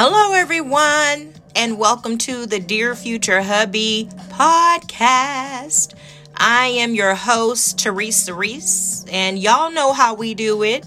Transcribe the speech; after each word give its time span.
Hello, 0.00 0.32
everyone, 0.32 1.34
and 1.56 1.76
welcome 1.76 2.18
to 2.18 2.46
the 2.46 2.60
Dear 2.60 2.94
Future 2.94 3.42
Hubby 3.42 4.08
podcast. 4.28 5.92
I 6.36 6.66
am 6.68 6.94
your 6.94 7.16
host, 7.16 7.80
Teresa 7.80 8.32
Reese, 8.32 9.04
and 9.10 9.40
y'all 9.40 9.72
know 9.72 9.92
how 9.92 10.14
we 10.14 10.34
do 10.34 10.62
it. 10.62 10.86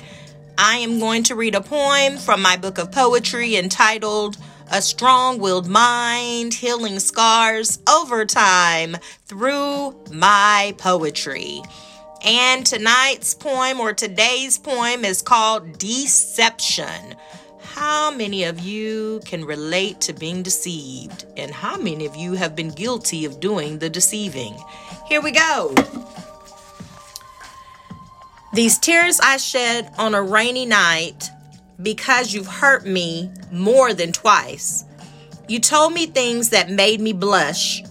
I 0.57 0.77
am 0.77 0.99
going 0.99 1.23
to 1.23 1.35
read 1.35 1.55
a 1.55 1.61
poem 1.61 2.19
from 2.19 2.41
my 2.41 2.55
book 2.55 2.77
of 2.77 2.93
poetry 2.93 3.57
entitled 3.57 4.37
A 4.71 4.81
Strong 4.81 5.39
Willed 5.39 5.67
Mind 5.67 6.53
Healing 6.53 6.99
Scars 6.99 7.79
Over 7.89 8.23
Time 8.23 8.95
Through 9.25 9.93
My 10.13 10.73
Poetry. 10.77 11.61
And 12.23 12.65
tonight's 12.65 13.33
poem 13.33 13.81
or 13.81 13.91
today's 13.91 14.57
poem 14.57 15.03
is 15.03 15.21
called 15.21 15.77
Deception. 15.79 17.15
How 17.73 18.11
many 18.11 18.43
of 18.43 18.59
you 18.59 19.21
can 19.23 19.45
relate 19.45 20.01
to 20.01 20.13
being 20.13 20.43
deceived? 20.43 21.23
And 21.37 21.51
how 21.51 21.77
many 21.77 22.05
of 22.05 22.17
you 22.17 22.33
have 22.33 22.53
been 22.53 22.69
guilty 22.69 23.23
of 23.23 23.39
doing 23.39 23.79
the 23.79 23.89
deceiving? 23.89 24.57
Here 25.07 25.21
we 25.21 25.31
go. 25.31 25.73
These 28.53 28.77
tears 28.77 29.21
I 29.21 29.37
shed 29.37 29.89
on 29.97 30.13
a 30.13 30.21
rainy 30.21 30.65
night 30.65 31.29
because 31.81 32.33
you've 32.33 32.47
hurt 32.47 32.85
me 32.85 33.31
more 33.53 33.93
than 33.93 34.11
twice. 34.11 34.83
You 35.47 35.59
told 35.59 35.93
me 35.93 36.07
things 36.07 36.49
that 36.49 36.69
made 36.69 36.99
me 36.99 37.13
blush 37.13 37.81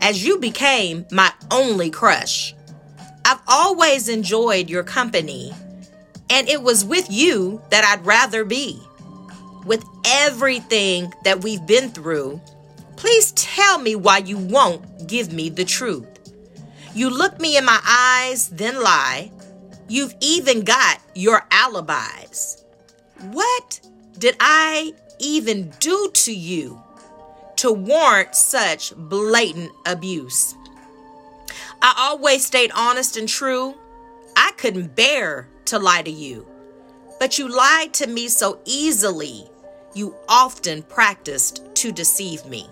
as 0.00 0.26
you 0.26 0.38
became 0.38 1.06
my 1.12 1.32
only 1.52 1.90
crush. 1.90 2.56
I've 3.24 3.40
always 3.46 4.08
enjoyed 4.08 4.68
your 4.68 4.82
company, 4.82 5.52
and 6.28 6.48
it 6.48 6.60
was 6.60 6.84
with 6.84 7.06
you 7.08 7.62
that 7.70 7.84
I'd 7.84 8.04
rather 8.04 8.44
be 8.44 8.82
with 9.64 9.84
everything 10.04 11.12
that 11.24 11.42
we've 11.42 11.66
been 11.66 11.90
through, 11.90 12.40
please 12.96 13.32
tell 13.32 13.78
me 13.78 13.94
why 13.96 14.18
you 14.18 14.38
won't 14.38 15.06
give 15.06 15.32
me 15.32 15.48
the 15.48 15.64
truth. 15.64 16.06
You 16.94 17.10
look 17.10 17.38
me 17.40 17.56
in 17.56 17.64
my 17.64 17.80
eyes, 17.86 18.48
then 18.48 18.82
lie. 18.82 19.30
You've 19.88 20.14
even 20.20 20.62
got 20.62 21.00
your 21.14 21.46
alibis. 21.50 22.64
What 23.30 23.80
did 24.18 24.36
I 24.40 24.92
even 25.18 25.72
do 25.80 26.10
to 26.12 26.34
you 26.34 26.82
to 27.56 27.72
warrant 27.72 28.34
such 28.34 28.94
blatant 28.96 29.72
abuse? 29.86 30.54
I 31.80 31.94
always 31.96 32.44
stayed 32.44 32.72
honest 32.74 33.16
and 33.16 33.28
true. 33.28 33.74
I 34.36 34.52
couldn't 34.56 34.96
bear 34.96 35.48
to 35.66 35.78
lie 35.78 36.02
to 36.02 36.10
you. 36.10 36.46
But 37.18 37.38
you 37.38 37.48
lied 37.48 37.92
to 37.94 38.06
me 38.06 38.28
so 38.28 38.60
easily 38.64 39.48
you 39.94 40.14
often 40.28 40.82
practiced 40.82 41.62
to 41.76 41.92
deceive 41.92 42.44
me. 42.46 42.68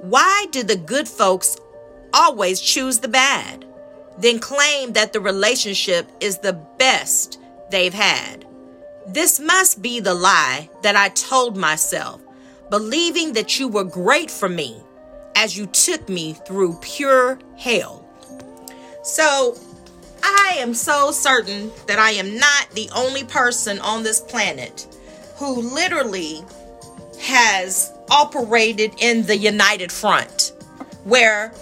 Why 0.00 0.46
do 0.50 0.62
the 0.62 0.76
good 0.76 1.08
folks 1.08 1.56
always 2.12 2.60
choose 2.60 2.98
the 2.98 3.08
bad, 3.08 3.64
then 4.18 4.38
claim 4.38 4.92
that 4.92 5.12
the 5.12 5.20
relationship 5.20 6.10
is 6.20 6.38
the 6.38 6.52
best 6.52 7.40
they've 7.70 7.94
had? 7.94 8.46
This 9.06 9.40
must 9.40 9.82
be 9.82 10.00
the 10.00 10.14
lie 10.14 10.70
that 10.82 10.96
I 10.96 11.08
told 11.10 11.56
myself, 11.56 12.20
believing 12.70 13.32
that 13.32 13.58
you 13.58 13.68
were 13.68 13.84
great 13.84 14.30
for 14.30 14.48
me 14.48 14.80
as 15.36 15.56
you 15.58 15.66
took 15.66 16.08
me 16.08 16.34
through 16.46 16.78
pure 16.80 17.38
hell. 17.56 18.06
So, 19.02 19.58
I 20.24 20.56
am 20.58 20.72
so 20.72 21.10
certain 21.10 21.70
that 21.86 21.98
I 21.98 22.12
am 22.12 22.38
not 22.38 22.70
the 22.72 22.88
only 22.96 23.24
person 23.24 23.78
on 23.80 24.02
this 24.02 24.20
planet 24.20 24.86
who 25.36 25.60
literally 25.60 26.42
has 27.20 27.92
operated 28.10 28.94
in 29.00 29.26
the 29.26 29.36
United 29.36 29.92
Front, 29.92 30.52
where 31.04 31.52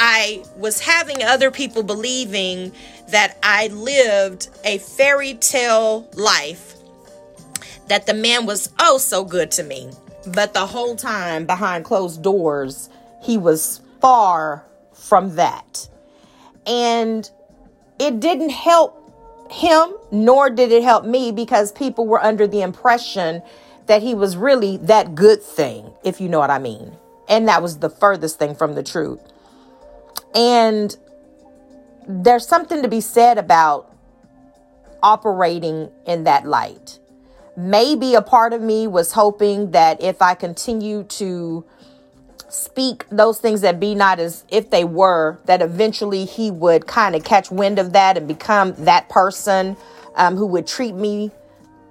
I 0.00 0.44
was 0.56 0.80
having 0.80 1.22
other 1.22 1.50
people 1.52 1.84
believing 1.84 2.72
that 3.10 3.38
I 3.42 3.68
lived 3.68 4.48
a 4.64 4.78
fairy 4.78 5.34
tale 5.34 6.08
life, 6.14 6.74
that 7.86 8.06
the 8.06 8.14
man 8.14 8.46
was 8.46 8.70
oh 8.80 8.98
so 8.98 9.24
good 9.24 9.52
to 9.52 9.62
me. 9.62 9.90
But 10.26 10.54
the 10.54 10.66
whole 10.66 10.96
time 10.96 11.46
behind 11.46 11.84
closed 11.84 12.22
doors, 12.22 12.90
he 13.22 13.38
was 13.38 13.80
far 14.00 14.64
from 14.92 15.36
that. 15.36 15.88
And 16.66 17.30
it 17.98 18.20
didn't 18.20 18.50
help 18.50 18.94
him, 19.50 19.94
nor 20.10 20.50
did 20.50 20.72
it 20.72 20.82
help 20.82 21.04
me 21.04 21.32
because 21.32 21.72
people 21.72 22.06
were 22.06 22.22
under 22.22 22.46
the 22.46 22.62
impression 22.62 23.42
that 23.86 24.02
he 24.02 24.14
was 24.14 24.36
really 24.36 24.76
that 24.78 25.14
good 25.14 25.42
thing, 25.42 25.90
if 26.04 26.20
you 26.20 26.28
know 26.28 26.38
what 26.38 26.50
I 26.50 26.58
mean. 26.58 26.92
And 27.28 27.48
that 27.48 27.62
was 27.62 27.78
the 27.78 27.90
furthest 27.90 28.38
thing 28.38 28.54
from 28.54 28.74
the 28.74 28.82
truth. 28.82 29.20
And 30.34 30.96
there's 32.06 32.46
something 32.46 32.82
to 32.82 32.88
be 32.88 33.00
said 33.00 33.38
about 33.38 33.94
operating 35.02 35.90
in 36.06 36.24
that 36.24 36.46
light. 36.46 36.98
Maybe 37.56 38.14
a 38.14 38.22
part 38.22 38.52
of 38.52 38.62
me 38.62 38.86
was 38.86 39.12
hoping 39.12 39.72
that 39.72 40.02
if 40.02 40.22
I 40.22 40.34
continue 40.34 41.04
to 41.04 41.64
speak 42.48 43.04
those 43.10 43.38
things 43.38 43.60
that 43.60 43.78
be 43.78 43.94
not 43.94 44.18
as 44.18 44.44
if 44.48 44.70
they 44.70 44.84
were, 44.84 45.38
that 45.46 45.62
eventually 45.62 46.24
he 46.24 46.50
would 46.50 46.86
kind 46.86 47.14
of 47.14 47.24
catch 47.24 47.50
wind 47.50 47.78
of 47.78 47.92
that 47.92 48.16
and 48.16 48.26
become 48.26 48.74
that 48.78 49.08
person 49.08 49.76
um, 50.14 50.36
who 50.36 50.46
would 50.46 50.66
treat 50.66 50.94
me 50.94 51.30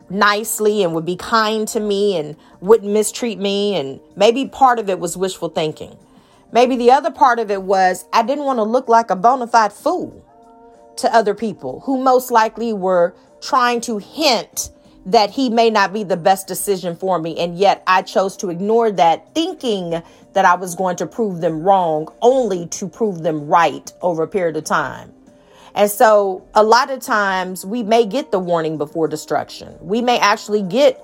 nicely 0.10 0.84
and 0.84 0.94
would 0.94 1.06
be 1.06 1.16
kind 1.16 1.68
to 1.68 1.80
me 1.80 2.18
and 2.18 2.36
wouldn't 2.62 2.92
mistreat 2.92 3.40
me. 3.40 3.76
And 3.76 4.00
maybe 4.16 4.48
part 4.48 4.80
of 4.80 4.90
it 4.90 5.00
was 5.00 5.18
wishful 5.18 5.50
thinking. 5.50 5.98
Maybe 6.52 6.78
the 6.78 6.92
other 6.92 7.12
part 7.12 7.40
of 7.40 7.52
it 7.52 7.62
was 7.62 8.06
I 8.14 8.24
didn't 8.24 8.46
want 8.46 8.58
to 8.58 8.64
look 8.64 8.88
like 8.88 9.10
a 9.10 9.16
bona 9.16 9.48
fide 9.48 9.74
fool 9.74 10.24
to 10.98 11.14
other 11.14 11.36
people 11.36 11.82
who 11.82 12.02
most 12.02 12.32
likely 12.32 12.74
were 12.74 13.16
trying 13.42 13.82
to 13.82 13.98
hint 13.98 14.72
that 15.08 15.32
he 15.32 15.50
may 15.50 15.70
not 15.70 15.94
be 15.94 16.04
the 16.04 16.18
best 16.18 16.48
decision 16.48 16.96
for 16.96 17.18
me. 17.18 17.38
And 17.40 17.58
yet 17.58 17.82
I 17.88 18.02
chose 18.02 18.36
to 18.38 18.50
ignore 18.50 18.92
that, 18.92 19.34
thinking 19.34 20.02
that 20.34 20.46
I 20.46 20.56
was 20.56 20.76
going 20.76 20.98
to 20.98 21.08
prove 21.08 21.42
them 21.42 21.64
wrong, 21.64 22.10
only 22.22 22.68
to 22.68 22.88
prove 22.88 23.24
them 23.24 23.48
right 23.48 23.92
over 24.02 24.24
a 24.24 24.28
period 24.28 24.58
of 24.58 24.66
time. 24.66 25.14
And 25.74 25.90
so 25.90 26.46
a 26.54 26.64
lot 26.64 26.92
of 26.92 27.00
times 27.00 27.66
we 27.66 27.84
may 27.84 28.06
get 28.06 28.32
the 28.32 28.40
warning 28.40 28.78
before 28.78 29.08
destruction. 29.08 29.76
We 29.80 30.02
may 30.02 30.20
actually 30.20 30.62
get 30.62 31.04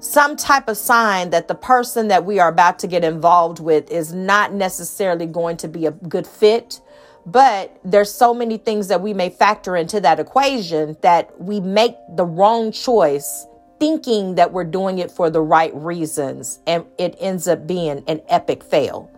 some 0.00 0.36
type 0.36 0.68
of 0.68 0.76
sign 0.76 1.30
that 1.30 1.48
the 1.48 1.54
person 1.54 2.08
that 2.08 2.24
we 2.24 2.38
are 2.38 2.48
about 2.48 2.78
to 2.80 2.86
get 2.86 3.04
involved 3.04 3.60
with 3.60 3.90
is 3.90 4.12
not 4.12 4.52
necessarily 4.52 5.26
going 5.26 5.56
to 5.58 5.68
be 5.68 5.86
a 5.86 5.92
good 5.92 6.26
fit. 6.26 6.80
But 7.26 7.78
there's 7.84 8.12
so 8.12 8.32
many 8.32 8.56
things 8.56 8.88
that 8.88 9.00
we 9.00 9.14
may 9.14 9.30
factor 9.30 9.76
into 9.76 10.00
that 10.00 10.18
equation 10.18 10.96
that 11.02 11.40
we 11.40 11.60
make 11.60 11.96
the 12.16 12.24
wrong 12.24 12.72
choice 12.72 13.46
thinking 13.78 14.34
that 14.34 14.52
we're 14.52 14.64
doing 14.64 14.98
it 14.98 15.10
for 15.10 15.30
the 15.30 15.40
right 15.40 15.74
reasons, 15.74 16.60
and 16.66 16.84
it 16.98 17.16
ends 17.18 17.48
up 17.48 17.66
being 17.66 18.04
an 18.06 18.20
epic 18.28 18.62
fail. 18.62 19.10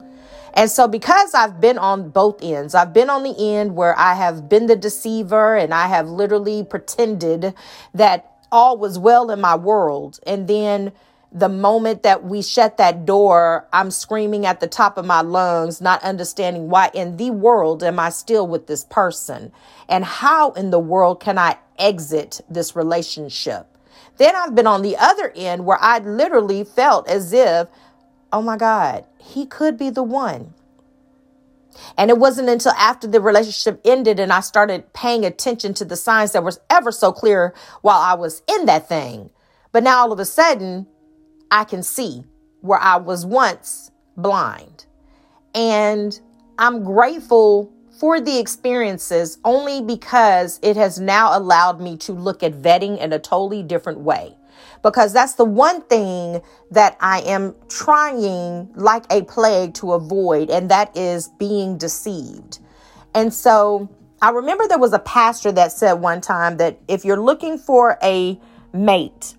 And 0.55 0.71
so, 0.71 0.87
because 0.87 1.35
I've 1.35 1.61
been 1.61 1.79
on 1.79 2.11
both 2.11 2.43
ends, 2.43 2.75
I've 2.75 2.93
been 2.93 3.11
on 3.11 3.23
the 3.23 3.35
end 3.39 3.75
where 3.75 3.99
I 3.99 4.15
have 4.15 4.49
been 4.49 4.67
the 4.67 4.77
deceiver 4.77 5.57
and 5.57 5.73
I 5.73 5.89
have 5.89 6.09
literally 6.09 6.63
pretended 6.63 7.55
that 7.95 8.33
all 8.53 8.77
was 8.77 8.99
well 8.99 9.31
in 9.31 9.41
my 9.41 9.57
world. 9.57 10.21
And 10.27 10.47
then 10.47 10.93
the 11.35 11.49
moment 11.49 12.03
that 12.03 12.25
we 12.25 12.43
shut 12.43 12.77
that 12.77 13.07
door, 13.07 13.67
I'm 13.73 13.91
screaming 13.91 14.45
at 14.45 14.61
the 14.61 14.67
top 14.67 14.99
of 14.99 15.07
my 15.07 15.23
lungs, 15.23 15.81
not 15.81 16.03
understanding 16.03 16.69
why 16.69 16.91
in 16.93 17.17
the 17.17 17.31
world 17.31 17.83
am 17.83 17.99
I 17.99 18.11
still 18.11 18.47
with 18.47 18.67
this 18.67 18.85
person? 18.85 19.51
And 19.89 20.05
how 20.05 20.51
in 20.53 20.71
the 20.71 20.79
world 20.79 21.21
can 21.21 21.39
I 21.39 21.57
exit 21.79 22.43
this 22.51 22.77
relationship? 22.77 23.67
Then 24.19 24.37
I've 24.37 24.55
been 24.55 24.67
on 24.67 24.83
the 24.83 24.97
other 24.97 25.33
end 25.35 25.65
where 25.65 25.79
I 25.81 25.99
literally 25.99 26.65
felt 26.65 27.09
as 27.09 27.33
if, 27.33 27.69
oh 28.31 28.43
my 28.43 28.59
God, 28.59 29.07
he 29.19 29.47
could 29.47 29.79
be 29.79 29.89
the 29.89 30.03
one. 30.03 30.53
And 31.97 32.11
it 32.11 32.19
wasn't 32.19 32.51
until 32.51 32.73
after 32.73 33.07
the 33.07 33.23
relationship 33.23 33.81
ended 33.87 34.21
and 34.21 34.31
I 34.31 34.41
started 34.41 34.93
paying 34.93 35.25
attention 35.25 35.73
to 35.75 35.87
the 35.87 35.97
signs 35.97 36.33
that 36.33 36.45
were 36.45 36.53
ever 36.69 36.93
so 36.93 37.11
clear 37.11 37.55
while 37.81 38.01
I 38.01 38.13
was 38.15 38.43
in 38.47 38.67
that 38.67 38.87
thing. 38.87 39.31
But 39.73 39.83
now 39.83 40.01
all 40.01 40.13
of 40.13 40.19
a 40.19 40.27
sudden, 40.27 40.87
I 41.53 41.65
can 41.65 41.83
see 41.83 42.25
where 42.63 42.81
I 42.81 42.97
was 42.97 43.27
once 43.27 43.91
blind. 44.17 44.87
And 45.55 46.19
I'm 46.59 46.83
grateful 46.83 47.73
for 48.01 48.21
the 48.21 48.39
experiences 48.39 49.39
only 49.45 49.83
because 49.83 50.59
it 50.63 50.77
has 50.77 50.99
now 50.99 51.37
allowed 51.37 51.81
me 51.81 51.97
to 51.99 52.13
look 52.13 52.43
at 52.43 52.53
vetting 52.55 52.99
in 52.99 53.13
a 53.13 53.19
totally 53.19 53.63
different 53.63 54.01
way. 54.01 54.37
Because 54.83 55.13
that's 55.13 55.35
the 55.35 55.45
one 55.45 55.83
thing 55.83 56.41
that 56.71 56.97
I 57.01 57.21
am 57.21 57.55
trying 57.69 58.73
like 58.75 59.05
a 59.11 59.23
plague 59.23 59.75
to 59.75 59.93
avoid, 59.93 60.51
and 60.51 60.71
that 60.71 60.97
is 60.97 61.29
being 61.39 61.79
deceived. 61.79 62.59
And 63.15 63.33
so 63.33 63.89
I 64.21 64.31
remember 64.31 64.67
there 64.67 64.79
was 64.79 64.93
a 64.93 64.99
pastor 64.99 65.53
that 65.53 65.73
said 65.73 65.95
one 65.95 66.21
time 66.21 66.57
that 66.57 66.81
if 66.89 67.05
you're 67.05 67.21
looking 67.21 67.59
for 67.59 67.99
a 68.03 68.41
mate, 68.73 69.35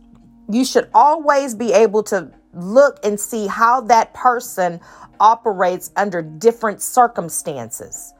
you 0.49 0.65
should 0.65 0.89
always 0.93 1.55
be 1.55 1.73
able 1.73 2.03
to 2.03 2.31
look 2.53 2.99
and 3.03 3.19
see 3.19 3.47
how 3.47 3.81
that 3.81 4.13
person 4.13 4.79
operates 5.19 5.91
under 5.95 6.21
different 6.21 6.81
circumstances. 6.81 8.13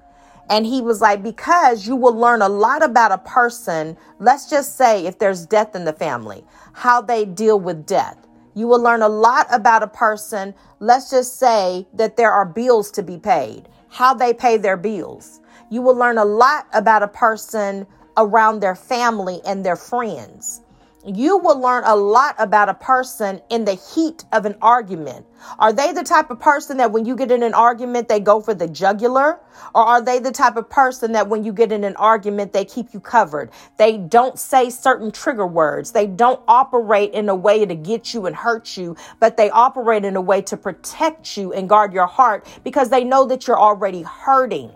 And 0.49 0.65
he 0.65 0.81
was 0.81 1.01
like, 1.01 1.23
because 1.23 1.87
you 1.87 1.95
will 1.95 2.13
learn 2.13 2.41
a 2.41 2.49
lot 2.49 2.83
about 2.83 3.11
a 3.11 3.17
person. 3.17 3.97
Let's 4.19 4.49
just 4.49 4.77
say 4.77 5.05
if 5.05 5.19
there's 5.19 5.45
death 5.45 5.75
in 5.75 5.85
the 5.85 5.93
family, 5.93 6.43
how 6.73 7.01
they 7.01 7.25
deal 7.25 7.59
with 7.59 7.85
death. 7.85 8.17
You 8.55 8.67
will 8.67 8.81
learn 8.81 9.01
a 9.01 9.09
lot 9.09 9.47
about 9.51 9.83
a 9.83 9.87
person. 9.87 10.53
Let's 10.79 11.09
just 11.09 11.39
say 11.39 11.87
that 11.93 12.17
there 12.17 12.31
are 12.31 12.45
bills 12.45 12.91
to 12.91 13.03
be 13.03 13.17
paid, 13.17 13.67
how 13.89 14.13
they 14.13 14.33
pay 14.33 14.57
their 14.57 14.77
bills. 14.77 15.39
You 15.71 15.81
will 15.81 15.95
learn 15.95 16.17
a 16.17 16.25
lot 16.25 16.67
about 16.73 17.03
a 17.03 17.07
person 17.07 17.87
around 18.17 18.59
their 18.59 18.75
family 18.75 19.41
and 19.45 19.65
their 19.65 19.75
friends 19.75 20.61
you 21.05 21.37
will 21.37 21.59
learn 21.59 21.83
a 21.85 21.95
lot 21.95 22.35
about 22.37 22.69
a 22.69 22.73
person 22.73 23.41
in 23.49 23.65
the 23.65 23.73
heat 23.73 24.23
of 24.31 24.45
an 24.45 24.55
argument. 24.61 25.25
Are 25.59 25.73
they 25.73 25.91
the 25.91 26.03
type 26.03 26.29
of 26.29 26.39
person 26.39 26.77
that 26.77 26.91
when 26.91 27.05
you 27.05 27.15
get 27.15 27.31
in 27.31 27.43
an 27.43 27.53
argument, 27.53 28.07
they 28.07 28.19
go 28.19 28.39
for 28.39 28.53
the 28.53 28.67
jugular? 28.67 29.39
Or 29.75 29.81
are 29.81 30.01
they 30.01 30.19
the 30.19 30.31
type 30.31 30.55
of 30.55 30.69
person 30.69 31.11
that 31.11 31.27
when 31.27 31.43
you 31.43 31.51
get 31.51 31.71
in 31.71 31.83
an 31.83 31.95
argument, 31.97 32.53
they 32.53 32.63
keep 32.63 32.93
you 32.93 32.99
covered? 32.99 33.51
They 33.77 33.97
don't 33.97 34.39
say 34.39 34.69
certain 34.69 35.11
trigger 35.11 35.45
words. 35.47 35.91
They 35.91 36.07
don't 36.07 36.41
operate 36.47 37.11
in 37.13 37.27
a 37.27 37.35
way 37.35 37.65
to 37.65 37.75
get 37.75 38.13
you 38.13 38.25
and 38.25 38.35
hurt 38.35 38.77
you, 38.77 38.95
but 39.19 39.35
they 39.35 39.49
operate 39.49 40.05
in 40.05 40.15
a 40.15 40.21
way 40.21 40.41
to 40.43 40.55
protect 40.55 41.35
you 41.35 41.51
and 41.51 41.67
guard 41.67 41.93
your 41.93 42.07
heart 42.07 42.47
because 42.63 42.89
they 42.89 43.03
know 43.03 43.25
that 43.27 43.47
you're 43.47 43.59
already 43.59 44.03
hurting 44.03 44.71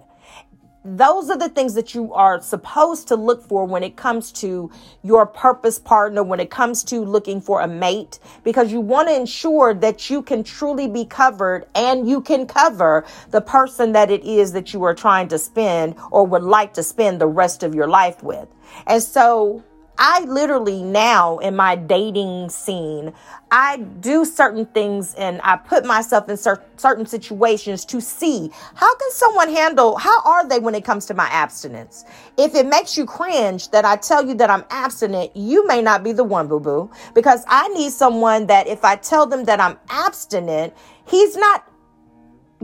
those 0.95 1.29
are 1.29 1.37
the 1.37 1.49
things 1.49 1.73
that 1.73 1.93
you 1.93 2.13
are 2.13 2.41
supposed 2.41 3.09
to 3.09 3.15
look 3.15 3.43
for 3.43 3.65
when 3.65 3.83
it 3.83 3.97
comes 3.97 4.31
to 4.31 4.71
your 5.03 5.25
purpose 5.25 5.79
partner, 5.79 6.23
when 6.23 6.39
it 6.39 6.49
comes 6.49 6.83
to 6.85 7.03
looking 7.03 7.41
for 7.41 7.61
a 7.61 7.67
mate, 7.67 8.19
because 8.43 8.71
you 8.71 8.79
want 8.79 9.09
to 9.09 9.15
ensure 9.15 9.73
that 9.73 10.09
you 10.09 10.21
can 10.21 10.43
truly 10.43 10.87
be 10.87 11.03
covered 11.03 11.65
and 11.75 12.07
you 12.07 12.21
can 12.21 12.47
cover 12.47 13.05
the 13.31 13.41
person 13.41 13.91
that 13.91 14.09
it 14.09 14.23
is 14.23 14.53
that 14.53 14.73
you 14.73 14.81
are 14.83 14.95
trying 14.95 15.27
to 15.27 15.37
spend 15.37 15.95
or 16.09 16.25
would 16.25 16.43
like 16.43 16.73
to 16.73 16.83
spend 16.83 17.19
the 17.19 17.27
rest 17.27 17.63
of 17.63 17.75
your 17.75 17.87
life 17.87 18.23
with. 18.23 18.47
And 18.85 19.03
so 19.03 19.63
I 19.97 20.25
literally 20.25 20.83
now 20.83 21.39
in 21.39 21.55
my 21.55 21.75
dating 21.75 22.49
scene, 22.49 23.13
I 23.49 23.77
do 23.77 24.25
certain 24.25 24.65
things 24.67 25.15
and 25.15 25.41
I 25.43 25.57
put 25.57 25.85
myself 25.85 26.29
in 26.29 26.37
cer- 26.37 26.63
certain 26.75 27.05
situations 27.05 27.85
to 27.85 28.01
see 28.01 28.51
how 28.75 28.95
can 28.95 29.11
someone 29.11 29.49
handle, 29.49 29.97
how 29.97 30.21
are 30.23 30.47
they 30.47 30.59
when 30.59 30.75
it 30.75 30.83
comes 30.83 31.05
to 31.07 31.13
my 31.13 31.27
abstinence? 31.27 32.05
If 32.37 32.55
it 32.55 32.67
makes 32.67 32.97
you 32.97 33.05
cringe 33.05 33.69
that 33.69 33.85
I 33.85 33.95
tell 33.95 34.25
you 34.25 34.35
that 34.35 34.49
I'm 34.49 34.65
abstinent, 34.69 35.35
you 35.35 35.65
may 35.65 35.81
not 35.81 36.03
be 36.03 36.11
the 36.11 36.23
one, 36.23 36.47
boo 36.47 36.59
boo, 36.59 36.91
because 37.15 37.43
I 37.47 37.67
need 37.69 37.91
someone 37.91 38.47
that 38.47 38.67
if 38.67 38.83
I 38.83 38.97
tell 38.97 39.25
them 39.25 39.45
that 39.45 39.59
I'm 39.59 39.77
abstinent, 39.89 40.73
he's 41.07 41.35
not 41.37 41.66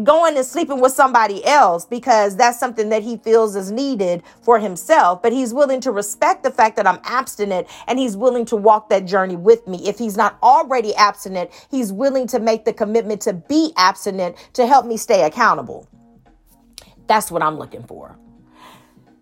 going 0.02 0.36
and 0.38 0.46
sleeping 0.46 0.82
with 0.82 0.92
somebody 0.92 1.46
else 1.46 1.86
because 1.86 2.36
that's 2.36 2.60
something 2.60 2.90
that 2.90 3.04
he 3.04 3.18
feels 3.18 3.56
is 3.56 3.72
needed 3.72 4.24
for 4.42 4.58
himself. 4.60 5.22
But 5.22 5.34
he's 5.34 5.54
willing 5.54 5.82
to 5.82 5.92
respect 5.92 6.44
the 6.44 6.52
fact 6.52 6.76
that 6.78 6.88
I'm 6.88 7.00
abstinent 7.04 7.68
and 7.88 8.00
he's 8.00 8.18
willing 8.18 8.46
to 8.46 8.56
walk 8.56 8.90
that 8.90 9.06
journey 9.06 9.36
with 9.36 9.68
me. 9.68 9.88
If 9.88 10.00
he's 10.00 10.18
not 10.18 10.38
already 10.42 10.96
abstinent, 10.96 11.52
he's 11.70 11.94
willing 11.94 12.28
to 12.28 12.40
make 12.40 12.66
the 12.66 12.74
commitment 12.74 13.22
to 13.22 13.34
be 13.34 13.72
abstinent 13.78 14.36
to 14.54 14.66
help 14.66 14.86
me 14.86 14.98
stay 14.98 15.24
accountable. 15.24 15.88
That's 17.08 17.30
what 17.30 17.44
I'm 17.44 17.58
looking 17.58 17.84
for 17.84 18.18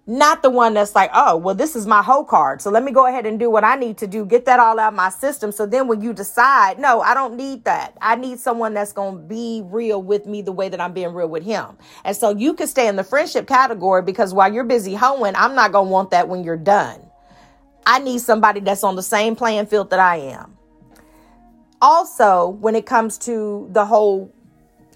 not 0.08 0.42
the 0.42 0.50
one 0.50 0.74
that's 0.74 0.96
like, 0.96 1.12
oh, 1.14 1.38
well, 1.38 1.54
this 1.54 1.76
is 1.76 1.86
my 1.86 2.02
whole 2.02 2.26
card. 2.26 2.62
So 2.62 2.72
let 2.72 2.84
me 2.84 2.92
go 2.92 3.06
ahead 3.06 3.26
and 3.26 3.40
do 3.40 3.50
what 3.52 3.64
I 3.64 3.76
need 3.76 3.98
to 4.00 4.08
do, 4.08 4.26
get 4.26 4.46
that 4.46 4.60
all 4.60 4.80
out 4.80 4.94
of 4.94 4.94
my 4.96 5.10
system. 5.10 5.52
So 5.52 5.66
then 5.66 5.88
when 5.88 6.02
you 6.02 6.12
decide, 6.12 6.80
no, 6.80 7.02
I 7.02 7.14
don't 7.14 7.38
need 7.38 7.66
that. 7.66 7.98
I 8.02 8.16
need 8.16 8.40
someone 8.40 8.74
that's 8.74 8.94
going 8.94 9.16
to 9.16 9.22
be 9.22 9.62
real 9.66 10.02
with 10.02 10.26
me 10.26 10.42
the 10.42 10.52
way 10.52 10.70
that 10.70 10.82
I'm 10.82 10.94
being 10.94 11.14
real 11.14 11.30
with 11.30 11.44
him. 11.44 11.78
And 12.04 12.18
so 12.18 12.32
you 12.32 12.56
can 12.56 12.68
stay 12.68 12.88
in 12.88 12.96
the 12.96 13.04
friendship 13.04 13.48
category 13.48 14.02
because 14.02 14.34
while 14.34 14.52
you're 14.52 14.64
busy 14.64 14.96
hoeing, 14.96 15.36
I'm 15.36 15.54
not 15.54 15.72
going 15.72 15.88
to 15.88 15.92
want 15.92 16.10
that 16.12 16.28
when 16.28 16.44
you're 16.44 16.58
done. 16.58 17.00
I 17.86 18.00
need 18.00 18.22
somebody 18.22 18.60
that's 18.60 18.84
on 18.84 18.96
the 18.96 19.04
same 19.04 19.36
playing 19.36 19.68
field 19.68 19.92
that 19.92 20.00
I 20.00 20.18
am. 20.18 20.58
Also, 21.80 22.50
when 22.50 22.76
it 22.76 22.86
comes 22.86 23.18
to 23.20 23.70
the 23.72 23.86
whole 23.86 24.34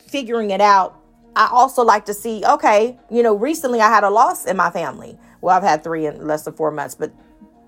figuring 0.07 0.51
it 0.51 0.61
out 0.61 0.99
I 1.35 1.49
also 1.51 1.83
like 1.83 2.05
to 2.05 2.13
see, 2.13 2.43
okay, 2.45 2.97
you 3.09 3.21
know, 3.21 3.35
recently 3.35 3.81
I 3.81 3.89
had 3.89 4.03
a 4.03 4.09
loss 4.09 4.45
in 4.45 4.55
my 4.55 4.69
family. 4.69 5.17
Well, 5.41 5.55
I've 5.55 5.63
had 5.63 5.83
three 5.83 6.05
in 6.05 6.25
less 6.25 6.43
than 6.43 6.53
four 6.53 6.71
months, 6.71 6.95
but 6.95 7.11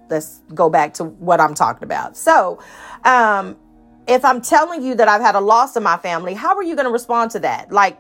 let's 0.10 0.42
go 0.54 0.70
back 0.70 0.94
to 0.96 1.04
what 1.04 1.42
I'm 1.42 1.54
talking 1.54 1.84
about. 1.84 2.16
So, 2.16 2.60
um, 3.04 3.58
if 4.08 4.24
I'm 4.24 4.42
telling 4.42 4.82
you 4.82 4.96
that 4.96 5.10
I've 5.10 5.22
had 5.22 5.36
a 5.36 5.42
loss 5.42 5.76
in 5.76 5.84
my 5.84 5.98
family, 5.98 6.34
how 6.34 6.56
are 6.56 6.64
you 6.64 6.76
going 6.76 6.86
to 6.86 6.92
respond 6.92 7.32
to 7.32 7.40
that? 7.40 7.72
Like, 7.72 8.00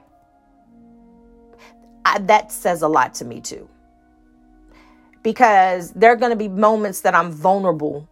I, 2.05 2.19
that 2.19 2.51
says 2.51 2.81
a 2.81 2.87
lot 2.87 3.13
to 3.15 3.25
me 3.25 3.41
too. 3.41 3.67
Because 5.21 5.91
there 5.91 6.11
are 6.13 6.15
going 6.15 6.31
to 6.31 6.37
be 6.37 6.47
moments 6.47 7.01
that 7.01 7.13
I'm 7.13 7.31
vulnerable. 7.31 8.07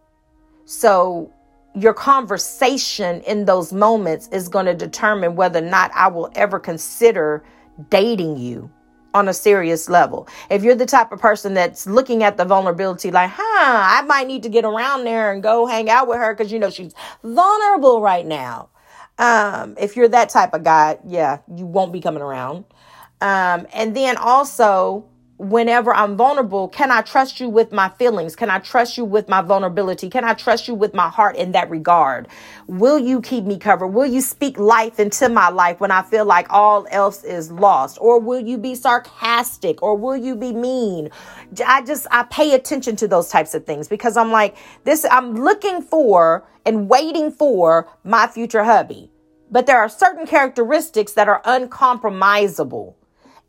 So, 0.66 1.32
your 1.76 1.92
conversation 1.92 3.20
in 3.22 3.44
those 3.44 3.72
moments 3.72 4.28
is 4.32 4.48
going 4.48 4.66
to 4.66 4.74
determine 4.74 5.36
whether 5.36 5.58
or 5.58 5.68
not 5.68 5.90
I 5.94 6.08
will 6.08 6.30
ever 6.34 6.58
consider 6.58 7.44
dating 7.90 8.38
you 8.38 8.70
on 9.12 9.28
a 9.28 9.34
serious 9.34 9.88
level. 9.88 10.26
If 10.50 10.62
you're 10.62 10.74
the 10.74 10.86
type 10.86 11.12
of 11.12 11.20
person 11.20 11.54
that's 11.54 11.86
looking 11.86 12.22
at 12.22 12.38
the 12.38 12.44
vulnerability 12.46 13.10
like, 13.10 13.30
huh, 13.32 13.42
I 13.42 14.02
might 14.02 14.26
need 14.26 14.42
to 14.44 14.48
get 14.48 14.64
around 14.64 15.04
there 15.04 15.32
and 15.32 15.42
go 15.42 15.66
hang 15.66 15.90
out 15.90 16.08
with 16.08 16.18
her 16.18 16.34
because, 16.34 16.50
you 16.50 16.58
know, 16.58 16.70
she's 16.70 16.94
vulnerable 17.22 18.00
right 18.00 18.26
now. 18.26 18.70
Um, 19.18 19.74
if 19.78 19.96
you're 19.96 20.08
that 20.08 20.30
type 20.30 20.54
of 20.54 20.64
guy, 20.64 20.98
yeah, 21.06 21.38
you 21.54 21.66
won't 21.66 21.92
be 21.92 22.00
coming 22.00 22.22
around. 22.22 22.64
Um, 23.20 23.66
and 23.72 23.96
then 23.96 24.16
also, 24.16 25.06
whenever 25.38 25.94
I'm 25.94 26.16
vulnerable, 26.16 26.68
can 26.68 26.90
I 26.90 27.02
trust 27.02 27.40
you 27.40 27.48
with 27.48 27.72
my 27.72 27.90
feelings? 27.90 28.34
Can 28.34 28.48
I 28.48 28.58
trust 28.58 28.96
you 28.96 29.04
with 29.04 29.28
my 29.28 29.42
vulnerability? 29.42 30.08
Can 30.08 30.24
I 30.24 30.34
trust 30.34 30.66
you 30.66 30.74
with 30.74 30.94
my 30.94 31.08
heart 31.08 31.36
in 31.36 31.52
that 31.52 31.68
regard? 31.68 32.28
Will 32.66 32.98
you 32.98 33.20
keep 33.20 33.44
me 33.44 33.58
covered? 33.58 33.88
Will 33.88 34.06
you 34.06 34.20
speak 34.20 34.58
life 34.58 34.98
into 34.98 35.28
my 35.28 35.48
life 35.48 35.80
when 35.80 35.90
I 35.90 36.02
feel 36.02 36.24
like 36.24 36.46
all 36.50 36.86
else 36.90 37.22
is 37.22 37.52
lost? 37.52 37.98
Or 38.00 38.18
will 38.18 38.40
you 38.40 38.56
be 38.56 38.74
sarcastic? 38.74 39.82
Or 39.82 39.96
will 39.96 40.16
you 40.16 40.36
be 40.36 40.52
mean? 40.52 41.10
I 41.66 41.82
just, 41.82 42.06
I 42.10 42.22
pay 42.24 42.54
attention 42.54 42.96
to 42.96 43.08
those 43.08 43.28
types 43.28 43.54
of 43.54 43.66
things 43.66 43.88
because 43.88 44.16
I'm 44.16 44.32
like, 44.32 44.56
this, 44.84 45.04
I'm 45.10 45.34
looking 45.34 45.82
for 45.82 46.46
and 46.64 46.88
waiting 46.88 47.30
for 47.30 47.88
my 48.04 48.26
future 48.26 48.64
hubby. 48.64 49.10
But 49.50 49.66
there 49.66 49.78
are 49.78 49.88
certain 49.88 50.26
characteristics 50.26 51.12
that 51.12 51.28
are 51.28 51.42
uncompromisable. 51.42 52.94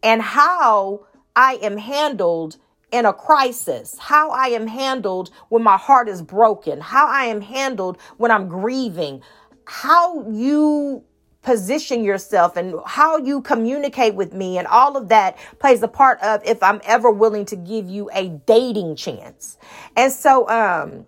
And 0.03 0.21
how 0.21 1.07
I 1.37 1.59
am 1.61 1.77
handled 1.77 2.57
in 2.91 3.05
a 3.05 3.13
crisis, 3.13 3.95
how 3.99 4.31
I 4.31 4.47
am 4.47 4.65
handled 4.65 5.29
when 5.49 5.61
my 5.61 5.77
heart 5.77 6.09
is 6.09 6.21
broken, 6.21 6.81
how 6.81 7.07
I 7.07 7.25
am 7.25 7.41
handled 7.41 7.99
when 8.17 8.31
I'm 8.31 8.47
grieving, 8.47 9.21
how 9.65 10.27
you 10.29 11.03
position 11.43 12.03
yourself 12.03 12.57
and 12.57 12.75
how 12.85 13.17
you 13.17 13.41
communicate 13.41 14.15
with 14.15 14.33
me 14.33 14.57
and 14.57 14.67
all 14.67 14.97
of 14.97 15.09
that 15.09 15.37
plays 15.59 15.83
a 15.83 15.87
part 15.87 16.19
of 16.21 16.41
if 16.43 16.61
I'm 16.63 16.81
ever 16.83 17.11
willing 17.11 17.45
to 17.45 17.55
give 17.55 17.87
you 17.87 18.09
a 18.13 18.29
dating 18.45 18.95
chance. 18.95 19.57
And 19.95 20.11
so 20.11 20.49
um 20.49 21.05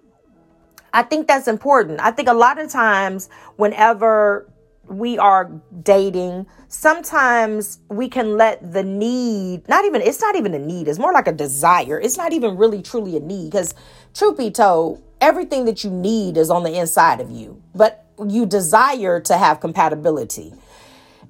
I 0.93 1.03
think 1.03 1.27
that's 1.27 1.47
important. 1.47 1.99
I 1.99 2.11
think 2.11 2.29
a 2.29 2.33
lot 2.33 2.59
of 2.59 2.69
times 2.69 3.29
whenever 3.57 4.48
we 4.89 5.17
are 5.17 5.51
dating, 5.83 6.47
sometimes 6.67 7.79
we 7.89 8.09
can 8.09 8.37
let 8.37 8.73
the 8.73 8.83
need, 8.83 9.67
not 9.67 9.85
even, 9.85 10.01
it's 10.01 10.21
not 10.21 10.35
even 10.35 10.53
a 10.53 10.59
need, 10.59 10.87
it's 10.87 10.99
more 10.99 11.13
like 11.13 11.27
a 11.27 11.31
desire. 11.31 11.99
It's 11.99 12.17
not 12.17 12.33
even 12.33 12.57
really 12.57 12.81
truly 12.81 13.15
a 13.15 13.19
need 13.19 13.51
because, 13.51 13.73
truth 14.13 14.37
be 14.37 14.51
told, 14.51 15.03
everything 15.21 15.65
that 15.65 15.83
you 15.83 15.89
need 15.89 16.37
is 16.37 16.49
on 16.49 16.63
the 16.63 16.77
inside 16.79 17.19
of 17.19 17.29
you, 17.29 17.61
but 17.75 18.05
you 18.27 18.45
desire 18.45 19.19
to 19.21 19.37
have 19.37 19.59
compatibility. 19.59 20.53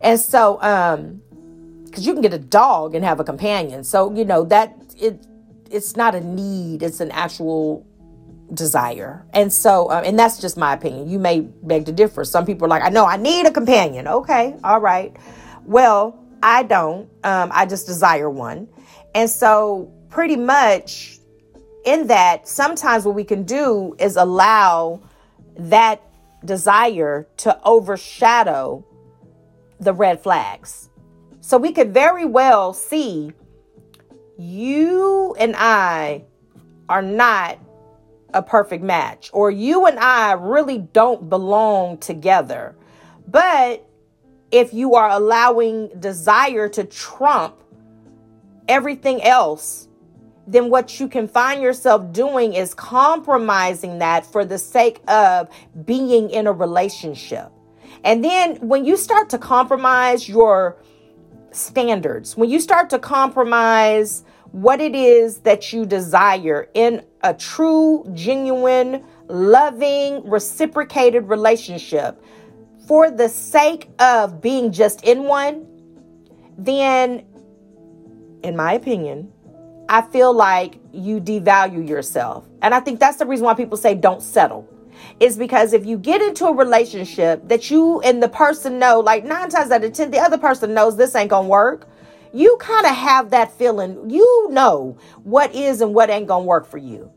And 0.02 0.20
so, 0.20 0.62
um, 0.62 1.22
because 1.86 2.06
you 2.06 2.14
can 2.14 2.22
get 2.22 2.34
a 2.34 2.40
dog 2.40 2.94
and 2.94 3.04
have 3.04 3.20
a 3.20 3.24
companion. 3.24 3.84
So, 3.84 4.14
you 4.14 4.24
know, 4.24 4.44
that 4.46 4.76
it, 4.96 5.26
it's 5.72 5.96
not 5.96 6.14
a 6.14 6.22
need, 6.22 6.84
it's 6.84 7.00
an 7.00 7.12
actual 7.12 7.86
desire. 8.54 9.26
And 9.34 9.52
so, 9.52 9.88
uh, 9.88 10.02
and 10.06 10.18
that's 10.18 10.40
just 10.40 10.58
my 10.58 10.74
opinion. 10.74 11.10
You 11.10 11.20
may 11.20 11.42
beg 11.42 11.86
to 11.86 11.92
differ. 11.92 12.24
Some 12.24 12.46
people 12.46 12.66
are 12.66 12.70
like, 12.70 12.84
I 12.84 12.90
know 12.90 13.06
I 13.06 13.18
need 13.18 13.46
a 13.46 13.52
companion. 13.52 14.08
Okay, 14.08 14.56
all 14.64 14.80
right. 14.80 15.16
Well, 15.66 16.20
I 16.42 16.64
don't. 16.64 17.10
Um, 17.24 17.50
I 17.54 17.66
just 17.66 17.86
desire 17.88 18.30
one. 18.30 18.68
And 19.14 19.30
so, 19.30 19.92
pretty 20.10 20.36
much 20.36 21.20
in 21.86 22.08
that, 22.08 22.48
sometimes 22.48 23.06
what 23.06 23.16
we 23.16 23.24
can 23.24 23.44
do 23.44 23.96
is 24.00 24.16
allow 24.16 25.02
that 25.58 26.02
desire 26.46 27.28
to 27.38 27.60
overshadow 27.64 28.86
the 29.80 29.94
red 29.94 30.22
flags. 30.22 30.90
So, 31.42 31.58
we 31.58 31.72
could 31.72 31.94
very 31.94 32.26
well 32.26 32.74
see 32.74 33.34
you 34.38 35.36
and 35.38 35.56
I 35.58 36.24
are 36.88 37.02
not 37.02 37.60
a 38.34 38.42
perfect 38.42 38.84
match, 38.84 39.30
or 39.34 39.52
you 39.52 39.86
and 39.86 40.00
I 40.00 40.34
really 40.34 40.78
don't 40.78 41.30
belong 41.30 41.98
together. 41.98 42.76
But 43.28 43.88
if 44.52 44.74
you 44.74 44.96
are 44.96 45.10
allowing 45.10 45.90
desire 46.00 46.68
to 46.70 46.84
trump 46.84 47.62
everything 48.68 49.22
else, 49.24 49.88
then 50.48 50.70
what 50.70 51.00
you 51.00 51.08
can 51.08 51.28
find 51.28 51.62
yourself 51.62 52.12
doing 52.12 52.54
is 52.54 52.74
compromising 52.74 54.00
that 54.00 54.26
for 54.26 54.44
the 54.44 54.58
sake 54.58 55.02
of 55.08 55.48
being 55.86 56.30
in 56.32 56.48
a 56.48 56.52
relationship. 56.52 57.52
And 58.04 58.24
then 58.24 58.56
when 58.58 58.86
you 58.86 58.98
start 58.98 59.30
to 59.30 59.38
compromise 59.38 60.28
your 60.28 60.78
standards, 61.52 62.36
when 62.36 62.50
you 62.50 62.60
start 62.60 62.90
to 62.92 63.00
compromise 63.00 64.24
what 64.52 64.82
it 64.82 64.96
is 64.96 65.40
that 65.40 65.72
you 65.72 65.86
desire 65.86 66.70
in 66.74 67.04
a 67.22 67.34
true, 67.34 68.06
genuine, 68.14 69.04
loving, 69.28 70.28
reciprocated 70.28 71.28
relationship 71.28 72.24
for 72.88 73.12
the 73.12 73.30
sake 73.30 73.90
of 74.00 74.42
being 74.42 74.72
just 74.72 75.04
in 75.04 75.24
one, 75.24 75.68
then, 76.58 77.26
in 78.44 78.56
my 78.56 78.74
opinion, 78.74 79.32
I 79.88 80.02
feel 80.02 80.34
like 80.34 80.80
you 80.92 81.20
devalue 81.20 81.88
yourself. 81.88 82.48
And 82.62 82.74
I 82.74 82.80
think 82.80 83.00
that's 83.00 83.18
the 83.18 83.26
reason 83.26 83.46
why 83.46 83.54
people 83.54 83.78
say 83.78 83.96
don't 83.96 84.22
settle. 84.22 84.68
Is 85.20 85.38
because 85.38 85.74
if 85.74 85.86
you 85.86 85.98
get 85.98 86.22
into 86.22 86.46
a 86.46 86.54
relationship 86.54 87.48
that 87.48 87.72
you 87.72 88.02
and 88.02 88.22
the 88.22 88.30
person 88.30 88.80
know, 88.80 89.00
like 89.00 89.24
nine 89.24 89.50
times 89.50 89.72
out 89.72 89.84
of 89.84 89.94
ten, 89.94 90.12
the 90.12 90.20
other 90.20 90.38
person 90.38 90.74
knows 90.74 90.98
this 90.98 91.16
ain't 91.16 91.30
gonna 91.30 91.48
work 91.48 91.89
you 92.34 92.58
kind 92.60 92.86
of 92.86 92.96
have 92.96 93.32
that 93.32 93.52
feeling. 93.58 94.10
You 94.10 94.48
know 94.52 94.98
what 95.24 95.54
is 95.54 95.82
and 95.82 95.94
what 95.94 96.10
ain't 96.10 96.28
going 96.28 96.44
to 96.44 96.48
work 96.48 96.68
for 96.68 96.78
you. 96.78 97.12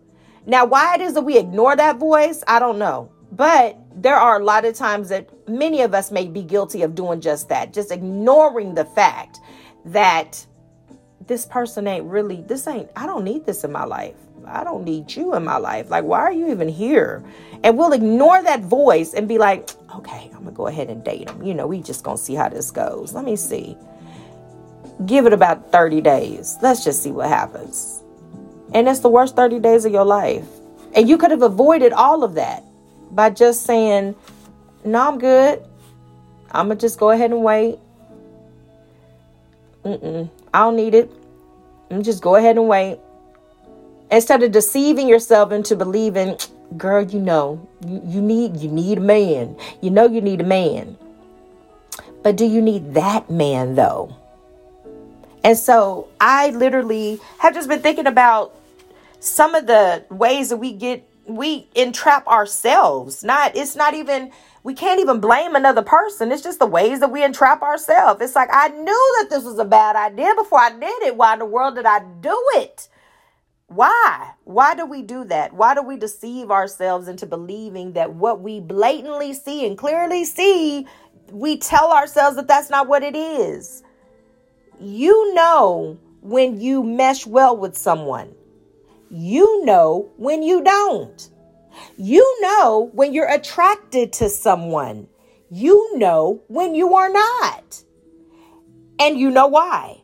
Now, 0.47 0.65
why 0.65 0.95
it 0.95 1.01
is 1.01 1.15
that 1.15 1.23
we 1.23 1.39
ignore 1.39 1.77
that 1.77 1.99
voice, 1.99 2.43
I 2.47 2.59
don't 2.59 2.79
know. 2.79 3.13
But 3.31 3.79
there 3.95 4.17
are 4.17 4.41
a 4.41 4.45
lot 4.45 4.65
of 4.65 4.75
times 4.75 5.09
that 5.09 5.49
many 5.49 5.83
of 5.83 5.95
us 5.95 6.11
may 6.11 6.27
be 6.27 6.43
guilty 6.43 6.83
of 6.83 6.95
doing 6.95 7.21
just 7.21 7.49
that, 7.49 7.73
just 7.73 7.91
ignoring 7.91 8.75
the 8.75 8.85
fact 8.85 9.39
that 9.87 10.45
this 11.27 11.47
person 11.47 11.87
ain't 11.87 12.05
really, 12.05 12.43
this 12.43 12.67
ain't, 12.67 12.91
I 12.97 13.07
don't 13.07 13.25
need 13.25 13.47
this 13.47 13.65
in 13.65 13.73
my 13.73 13.85
life. 13.85 14.17
I 14.45 14.65
don't 14.65 14.85
need 14.85 15.15
you 15.15 15.35
in 15.35 15.45
my 15.45 15.57
life. 15.57 15.89
Like, 15.89 16.05
why 16.05 16.19
are 16.19 16.33
you 16.33 16.51
even 16.51 16.69
here? 16.69 17.23
And 17.63 17.79
we'll 17.79 17.93
ignore 17.93 18.43
that 18.43 18.61
voice 18.61 19.15
and 19.15 19.29
be 19.29 19.39
like, 19.39 19.71
okay, 19.95 20.31
I'm 20.35 20.45
gonna 20.45 20.51
go 20.51 20.67
ahead 20.67 20.91
and 20.91 21.05
date 21.05 21.31
him. 21.31 21.43
You 21.43 21.55
know, 21.55 21.67
we 21.67 21.81
just 21.81 22.03
gonna 22.03 22.19
see 22.19 22.35
how 22.35 22.49
this 22.49 22.71
goes. 22.73 23.15
Let 23.15 23.25
me 23.25 23.37
see 23.37 23.77
give 25.07 25.27
it 25.27 25.33
about 25.33 25.73
30 25.73 26.01
days. 26.01 26.57
Let's 26.63 26.85
just 26.85 27.03
see 27.03 27.11
what 27.11 27.29
happens. 27.29 28.03
And 28.75 28.89
it's 28.89 29.01
the 29.01 29.09
worst 29.09 29.37
30 29.37 29.61
days 29.61 29.85
of 29.85 29.93
your 29.93 30.05
life. 30.05 30.47
And 30.95 31.09
you 31.09 31.19
could 31.19 31.31
have 31.31 31.43
avoided 31.43 31.93
all 31.93 32.25
of 32.25 32.35
that 32.35 32.65
by 33.11 33.31
just 33.31 33.65
saying, 33.65 34.15
No, 34.85 35.09
I'm 35.09 35.19
good. 35.19 35.65
I'm 36.51 36.67
going 36.67 36.79
to 36.79 36.81
just 36.81 36.99
go 36.99 37.11
ahead 37.11 37.31
and 37.31 37.43
wait. 37.43 37.79
Mm-mm, 39.85 40.31
I 40.53 40.61
don't 40.61 40.77
need 40.77 40.95
it. 40.95 41.11
I'm 41.91 42.03
just 42.03 42.23
go 42.23 42.37
ahead 42.37 42.57
and 42.57 42.69
wait. 42.69 42.99
Instead 44.11 44.43
of 44.43 44.53
deceiving 44.53 45.09
yourself 45.09 45.53
into 45.53 45.75
believing, 45.75 46.37
girl, 46.77 47.03
you 47.03 47.19
know, 47.19 47.67
you, 47.87 48.03
you 48.05 48.21
need 48.21 48.57
you 48.59 48.71
need 48.71 48.99
a 48.99 49.01
man. 49.01 49.57
You 49.81 49.91
know 49.91 50.07
you 50.07 50.21
need 50.21 50.41
a 50.41 50.45
man. 50.45 50.97
But 52.23 52.37
do 52.37 52.45
you 52.45 52.63
need 52.63 52.95
that 52.95 53.31
man 53.31 53.75
though? 53.75 54.17
And 55.45 55.59
so 55.59 56.09
I 56.21 56.51
literally 56.51 57.21
have 57.39 57.55
just 57.55 57.69
been 57.69 57.81
thinking 57.81 58.07
about 58.07 58.55
some 59.21 59.55
of 59.55 59.67
the 59.67 60.05
ways 60.11 60.51
that 60.51 60.57
we 60.57 60.73
get 60.73 61.09
we 61.27 61.69
entrap 61.75 62.27
ourselves. 62.27 63.23
Not 63.25 63.57
it's 63.57 63.77
not 63.77 63.95
even 63.95 64.33
we 64.65 64.75
can't 64.75 65.01
even 65.01 65.21
blame 65.21 65.57
another 65.57 65.83
person. 65.83 66.31
It's 66.31 66.43
just 66.43 66.59
the 66.59 66.67
ways 66.67 67.01
that 67.01 67.11
we 67.11 67.25
entrap 67.25 67.63
ourselves. 67.63 68.21
It's 68.21 68.37
like 68.37 68.51
I 68.53 68.69
knew 68.69 69.17
that 69.21 69.29
this 69.31 69.45
was 69.45 69.59
a 69.59 69.65
bad 69.65 69.97
idea 69.97 70.35
before 70.37 70.61
I 70.61 70.71
did 70.71 71.03
it. 71.03 71.17
Why 71.17 71.33
in 71.33 71.41
the 71.41 71.47
world 71.47 71.75
did 71.75 71.87
I 71.87 72.01
do 72.21 72.37
it? 72.55 72.89
Why? 73.67 74.33
Why 74.45 74.75
do 74.75 74.85
we 74.85 75.03
do 75.03 75.25
that? 75.25 75.55
Why 75.55 75.75
do 75.75 75.83
we 75.83 75.97
deceive 75.97 76.51
ourselves 76.51 77.09
into 77.09 77.25
believing 77.27 77.93
that 77.95 78.13
what 78.15 78.41
we 78.41 78.61
blatantly 78.61 79.33
see 79.33 79.67
and 79.67 79.79
clearly 79.79 80.25
see, 80.25 80.87
we 81.31 81.57
tell 81.57 81.91
ourselves 81.91 82.37
that 82.37 82.49
that's 82.49 82.69
not 82.69 82.87
what 82.87 83.03
it 83.03 83.17
is? 83.17 83.83
You 84.85 85.33
know 85.35 85.97
when 86.23 86.61
you 86.61 86.83
mesh 86.83 87.25
well 87.25 87.57
with 87.57 87.77
someone. 87.77 88.35
You 89.11 89.65
know 89.65 90.11
when 90.17 90.43
you 90.43 90.61
don't. 90.61 91.31
You 91.97 92.39
know 92.41 92.91
when 92.93 93.15
you're 93.15 93.29
attracted 93.29 94.13
to 94.15 94.29
someone. 94.29 95.07
You 95.51 95.99
know 95.99 96.43
when 96.49 96.75
you 96.75 96.95
are 96.95 97.11
not. 97.11 97.85
And 98.99 99.17
you 99.17 99.31
know 99.31 99.47
why. 99.47 100.03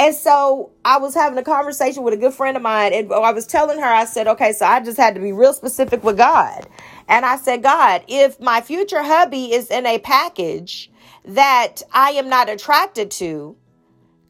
And 0.00 0.12
so 0.12 0.72
I 0.84 0.98
was 0.98 1.14
having 1.14 1.38
a 1.38 1.44
conversation 1.44 2.02
with 2.02 2.14
a 2.14 2.16
good 2.16 2.34
friend 2.34 2.56
of 2.56 2.62
mine, 2.64 2.92
and 2.92 3.12
I 3.12 3.32
was 3.32 3.46
telling 3.46 3.78
her, 3.78 3.84
I 3.84 4.06
said, 4.06 4.26
okay, 4.26 4.52
so 4.52 4.66
I 4.66 4.80
just 4.80 4.96
had 4.96 5.14
to 5.14 5.20
be 5.20 5.32
real 5.32 5.52
specific 5.52 6.02
with 6.02 6.16
God. 6.16 6.66
And 7.08 7.24
I 7.24 7.36
said, 7.36 7.62
God, 7.62 8.02
if 8.08 8.40
my 8.40 8.60
future 8.60 9.02
hubby 9.04 9.52
is 9.52 9.70
in 9.70 9.86
a 9.86 9.98
package 10.00 10.90
that 11.24 11.82
I 11.92 12.10
am 12.10 12.28
not 12.28 12.48
attracted 12.48 13.10
to, 13.12 13.56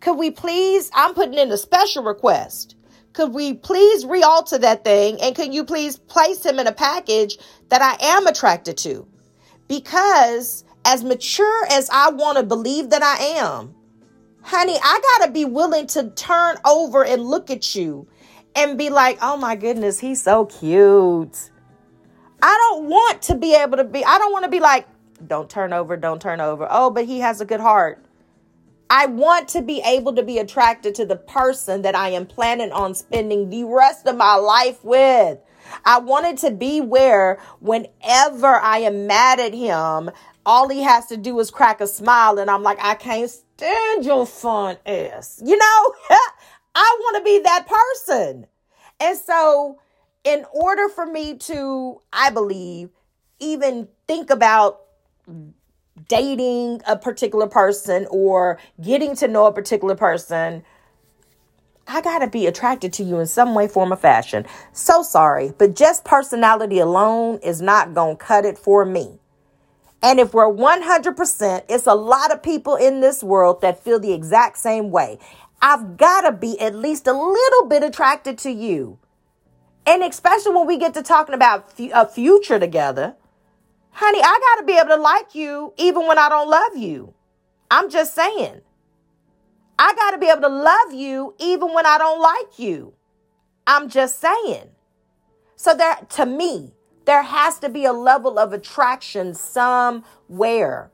could 0.00 0.18
we 0.18 0.30
please? 0.30 0.90
I'm 0.94 1.14
putting 1.14 1.34
in 1.34 1.50
a 1.50 1.56
special 1.56 2.04
request. 2.04 2.76
Could 3.12 3.32
we 3.32 3.54
please 3.54 4.04
realter 4.04 4.58
that 4.58 4.84
thing? 4.84 5.20
And 5.20 5.34
can 5.34 5.52
you 5.52 5.64
please 5.64 5.96
place 5.96 6.44
him 6.44 6.58
in 6.58 6.66
a 6.66 6.72
package 6.72 7.38
that 7.68 7.82
I 7.82 7.96
am 8.04 8.26
attracted 8.26 8.76
to? 8.78 9.06
Because 9.66 10.64
as 10.84 11.02
mature 11.02 11.66
as 11.70 11.90
I 11.90 12.10
want 12.10 12.38
to 12.38 12.44
believe 12.44 12.90
that 12.90 13.02
I 13.02 13.16
am, 13.38 13.74
honey, 14.42 14.78
I 14.80 15.00
got 15.18 15.26
to 15.26 15.32
be 15.32 15.44
willing 15.44 15.86
to 15.88 16.10
turn 16.10 16.56
over 16.64 17.04
and 17.04 17.22
look 17.22 17.50
at 17.50 17.74
you 17.74 18.06
and 18.54 18.78
be 18.78 18.88
like, 18.88 19.18
oh 19.20 19.36
my 19.36 19.56
goodness, 19.56 19.98
he's 19.98 20.22
so 20.22 20.46
cute. 20.46 21.50
I 22.40 22.70
don't 22.70 22.88
want 22.88 23.22
to 23.22 23.34
be 23.34 23.54
able 23.54 23.78
to 23.78 23.84
be, 23.84 24.04
I 24.04 24.18
don't 24.18 24.32
want 24.32 24.44
to 24.44 24.50
be 24.50 24.60
like, 24.60 24.86
don't 25.26 25.50
turn 25.50 25.72
over, 25.72 25.96
don't 25.96 26.22
turn 26.22 26.40
over. 26.40 26.68
Oh, 26.70 26.90
but 26.90 27.04
he 27.04 27.18
has 27.18 27.40
a 27.40 27.44
good 27.44 27.60
heart. 27.60 28.04
I 28.90 29.06
want 29.06 29.48
to 29.48 29.62
be 29.62 29.82
able 29.84 30.14
to 30.14 30.22
be 30.22 30.38
attracted 30.38 30.94
to 30.96 31.04
the 31.04 31.16
person 31.16 31.82
that 31.82 31.94
I 31.94 32.10
am 32.10 32.26
planning 32.26 32.72
on 32.72 32.94
spending 32.94 33.50
the 33.50 33.64
rest 33.64 34.06
of 34.06 34.16
my 34.16 34.36
life 34.36 34.82
with. 34.82 35.38
I 35.84 35.98
wanted 35.98 36.38
to 36.38 36.50
be 36.50 36.80
where 36.80 37.38
whenever 37.60 38.56
I 38.56 38.78
am 38.78 39.06
mad 39.06 39.40
at 39.40 39.52
him, 39.52 40.10
all 40.46 40.68
he 40.68 40.82
has 40.82 41.06
to 41.06 41.16
do 41.18 41.38
is 41.40 41.50
crack 41.50 41.80
a 41.80 41.86
smile 41.86 42.38
and 42.38 42.50
I'm 42.50 42.62
like, 42.62 42.78
I 42.80 42.94
can't 42.94 43.30
stand 43.30 44.06
your 44.06 44.26
fun 44.26 44.78
ass. 44.86 45.42
You 45.44 45.58
know, 45.58 45.94
I 46.74 46.96
want 47.00 47.16
to 47.18 47.24
be 47.24 47.40
that 47.40 47.66
person. 47.66 48.46
And 49.00 49.18
so, 49.18 49.78
in 50.24 50.44
order 50.52 50.88
for 50.88 51.06
me 51.06 51.36
to, 51.36 52.00
I 52.12 52.30
believe, 52.30 52.90
even 53.38 53.88
think 54.06 54.30
about 54.30 54.80
dating 56.08 56.82
a 56.86 56.96
particular 56.96 57.46
person 57.46 58.06
or 58.10 58.58
getting 58.80 59.16
to 59.16 59.28
know 59.28 59.46
a 59.46 59.52
particular 59.52 59.94
person, 59.94 60.62
I 61.86 62.02
got 62.02 62.18
to 62.18 62.26
be 62.26 62.46
attracted 62.46 62.92
to 62.94 63.02
you 63.02 63.18
in 63.18 63.26
some 63.26 63.54
way, 63.54 63.66
form, 63.66 63.92
or 63.92 63.96
fashion. 63.96 64.44
So 64.72 65.02
sorry, 65.02 65.52
but 65.56 65.74
just 65.74 66.04
personality 66.04 66.78
alone 66.78 67.38
is 67.42 67.62
not 67.62 67.94
to 67.94 68.16
cut 68.18 68.44
it 68.44 68.58
for 68.58 68.84
me. 68.84 69.18
And 70.02 70.20
if 70.20 70.32
we're 70.32 70.52
100%, 70.52 71.64
it's 71.68 71.86
a 71.86 71.94
lot 71.94 72.32
of 72.32 72.42
people 72.42 72.76
in 72.76 73.00
this 73.00 73.22
world 73.24 73.62
that 73.62 73.82
feel 73.82 73.98
the 73.98 74.12
exact 74.12 74.58
same 74.58 74.90
way. 74.90 75.18
I've 75.60 75.96
got 75.96 76.20
to 76.20 76.32
be 76.32 76.60
at 76.60 76.74
least 76.74 77.06
a 77.06 77.12
little 77.12 77.66
bit 77.66 77.82
attracted 77.82 78.38
to 78.38 78.50
you. 78.50 78.98
And 79.86 80.02
especially 80.02 80.54
when 80.54 80.66
we 80.66 80.78
get 80.78 80.94
to 80.94 81.02
talking 81.02 81.34
about 81.34 81.72
a 81.92 82.06
future 82.06 82.58
together, 82.60 83.16
Honey, 84.00 84.20
I 84.22 84.54
got 84.54 84.60
to 84.60 84.64
be 84.64 84.78
able 84.78 84.90
to 84.90 85.02
like 85.02 85.34
you 85.34 85.74
even 85.76 86.06
when 86.06 86.18
I 86.18 86.28
don't 86.28 86.48
love 86.48 86.76
you. 86.76 87.14
I'm 87.68 87.90
just 87.90 88.14
saying. 88.14 88.60
I 89.76 89.92
got 89.92 90.12
to 90.12 90.18
be 90.18 90.28
able 90.28 90.42
to 90.42 90.48
love 90.48 90.92
you 90.92 91.34
even 91.40 91.74
when 91.74 91.84
I 91.84 91.98
don't 91.98 92.20
like 92.20 92.60
you. 92.60 92.94
I'm 93.66 93.88
just 93.88 94.20
saying. 94.20 94.68
So 95.56 95.74
there 95.74 95.96
to 96.10 96.26
me, 96.26 96.74
there 97.06 97.24
has 97.24 97.58
to 97.58 97.68
be 97.68 97.86
a 97.86 97.92
level 97.92 98.38
of 98.38 98.52
attraction 98.52 99.34
somewhere. 99.34 100.92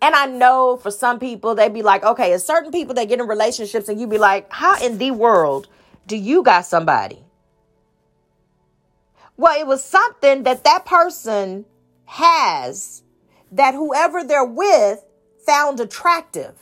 And 0.00 0.14
I 0.14 0.26
know 0.26 0.76
for 0.76 0.92
some 0.92 1.18
people, 1.18 1.56
they'd 1.56 1.74
be 1.74 1.82
like, 1.82 2.04
okay, 2.04 2.32
it's 2.32 2.44
certain 2.44 2.70
people 2.70 2.94
that 2.94 3.08
get 3.08 3.18
in 3.18 3.26
relationships 3.26 3.88
and 3.88 4.00
you'd 4.00 4.10
be 4.10 4.18
like, 4.18 4.46
how 4.52 4.80
in 4.80 4.98
the 4.98 5.10
world 5.10 5.66
do 6.06 6.16
you 6.16 6.44
got 6.44 6.66
somebody? 6.66 7.23
Well, 9.36 9.58
it 9.58 9.66
was 9.66 9.82
something 9.82 10.44
that 10.44 10.64
that 10.64 10.86
person 10.86 11.64
has 12.06 13.02
that 13.50 13.74
whoever 13.74 14.24
they're 14.24 14.44
with 14.44 15.04
found 15.46 15.80
attractive. 15.80 16.54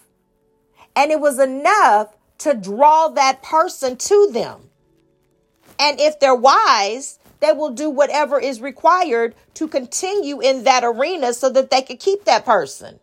And 0.94 1.10
it 1.10 1.20
was 1.20 1.38
enough 1.38 2.16
to 2.38 2.54
draw 2.54 3.08
that 3.08 3.42
person 3.42 3.96
to 3.96 4.30
them. 4.32 4.70
And 5.78 5.98
if 6.00 6.20
they're 6.20 6.34
wise, 6.34 7.18
they 7.40 7.52
will 7.52 7.70
do 7.70 7.88
whatever 7.88 8.38
is 8.38 8.60
required 8.60 9.34
to 9.54 9.68
continue 9.68 10.40
in 10.40 10.64
that 10.64 10.84
arena 10.84 11.32
so 11.32 11.48
that 11.50 11.70
they 11.70 11.82
could 11.82 11.98
keep 11.98 12.24
that 12.24 12.44
person. 12.44 13.00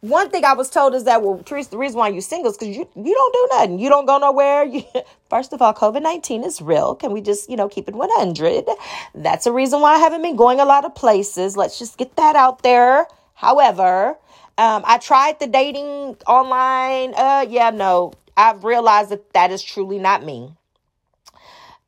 One 0.00 0.30
thing 0.30 0.44
I 0.44 0.52
was 0.52 0.70
told 0.70 0.94
is 0.94 1.04
that 1.04 1.22
well, 1.22 1.42
Teresa, 1.44 1.70
the 1.70 1.78
reason 1.78 1.98
why 1.98 2.08
you 2.08 2.20
single 2.20 2.50
is 2.50 2.56
because 2.58 2.76
you 2.76 2.88
you 2.94 3.14
don't 3.14 3.32
do 3.32 3.48
nothing. 3.52 3.78
You 3.78 3.88
don't 3.88 4.06
go 4.06 4.18
nowhere. 4.18 4.64
You, 4.64 4.84
first 5.30 5.52
of 5.52 5.62
all, 5.62 5.72
COVID 5.72 6.02
nineteen 6.02 6.44
is 6.44 6.60
real. 6.60 6.94
Can 6.94 7.12
we 7.12 7.20
just 7.20 7.48
you 7.48 7.56
know 7.56 7.68
keep 7.68 7.88
it 7.88 7.94
one 7.94 8.10
hundred? 8.12 8.66
That's 9.14 9.46
a 9.46 9.52
reason 9.52 9.80
why 9.80 9.94
I 9.94 9.98
haven't 9.98 10.22
been 10.22 10.36
going 10.36 10.60
a 10.60 10.64
lot 10.64 10.84
of 10.84 10.94
places. 10.94 11.56
Let's 11.56 11.78
just 11.78 11.96
get 11.96 12.14
that 12.16 12.36
out 12.36 12.62
there. 12.62 13.06
However, 13.34 14.18
um, 14.58 14.82
I 14.86 14.98
tried 14.98 15.40
the 15.40 15.46
dating 15.46 16.16
online. 16.26 17.14
Uh, 17.14 17.46
yeah, 17.48 17.70
no, 17.70 18.12
I've 18.36 18.64
realized 18.64 19.10
that 19.10 19.32
that 19.32 19.50
is 19.50 19.62
truly 19.62 19.98
not 19.98 20.24
me. 20.24 20.52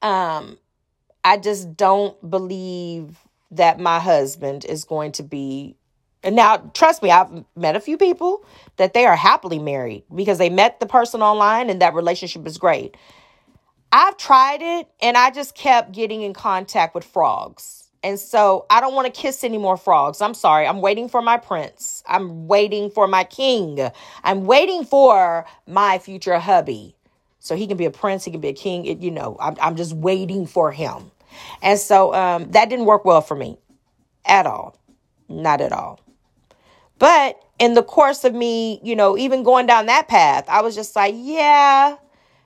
Um, 0.02 0.58
I 1.24 1.36
just 1.36 1.76
don't 1.76 2.30
believe 2.30 3.18
that 3.50 3.78
my 3.78 4.00
husband 4.00 4.64
is 4.64 4.84
going 4.84 5.12
to 5.12 5.22
be. 5.22 5.76
And 6.22 6.34
now, 6.34 6.56
trust 6.74 7.02
me, 7.02 7.10
I've 7.10 7.44
met 7.56 7.76
a 7.76 7.80
few 7.80 7.96
people 7.96 8.44
that 8.76 8.92
they 8.92 9.06
are 9.06 9.16
happily 9.16 9.58
married 9.58 10.04
because 10.14 10.38
they 10.38 10.50
met 10.50 10.80
the 10.80 10.86
person 10.86 11.22
online 11.22 11.70
and 11.70 11.80
that 11.80 11.94
relationship 11.94 12.46
is 12.46 12.58
great. 12.58 12.96
I've 13.92 14.16
tried 14.16 14.60
it 14.60 14.88
and 15.00 15.16
I 15.16 15.30
just 15.30 15.54
kept 15.54 15.92
getting 15.92 16.22
in 16.22 16.34
contact 16.34 16.94
with 16.94 17.04
frogs. 17.04 17.84
And 18.02 18.18
so 18.18 18.66
I 18.70 18.80
don't 18.80 18.94
want 18.94 19.12
to 19.12 19.20
kiss 19.20 19.42
any 19.42 19.58
more 19.58 19.76
frogs. 19.76 20.20
I'm 20.20 20.34
sorry. 20.34 20.66
I'm 20.66 20.80
waiting 20.80 21.08
for 21.08 21.22
my 21.22 21.36
prince. 21.36 22.02
I'm 22.06 22.46
waiting 22.46 22.90
for 22.90 23.06
my 23.08 23.24
king. 23.24 23.90
I'm 24.22 24.44
waiting 24.44 24.84
for 24.84 25.46
my 25.66 25.98
future 25.98 26.38
hubby. 26.38 26.94
So 27.40 27.56
he 27.56 27.66
can 27.66 27.76
be 27.76 27.86
a 27.86 27.90
prince, 27.90 28.24
he 28.24 28.30
can 28.30 28.40
be 28.40 28.48
a 28.48 28.52
king. 28.52 28.84
It, 28.84 29.00
you 29.00 29.10
know, 29.10 29.36
I'm, 29.40 29.56
I'm 29.60 29.76
just 29.76 29.94
waiting 29.94 30.46
for 30.46 30.70
him. 30.70 31.10
And 31.62 31.78
so 31.78 32.12
um, 32.14 32.50
that 32.50 32.68
didn't 32.68 32.86
work 32.86 33.04
well 33.04 33.20
for 33.20 33.34
me 33.36 33.58
at 34.24 34.46
all. 34.46 34.76
Not 35.28 35.60
at 35.60 35.72
all. 35.72 36.00
But 36.98 37.42
in 37.58 37.74
the 37.74 37.82
course 37.82 38.24
of 38.24 38.34
me, 38.34 38.80
you 38.82 38.96
know, 38.96 39.16
even 39.16 39.42
going 39.42 39.66
down 39.66 39.86
that 39.86 40.08
path, 40.08 40.44
I 40.48 40.62
was 40.62 40.74
just 40.74 40.94
like, 40.96 41.14
yeah, 41.16 41.96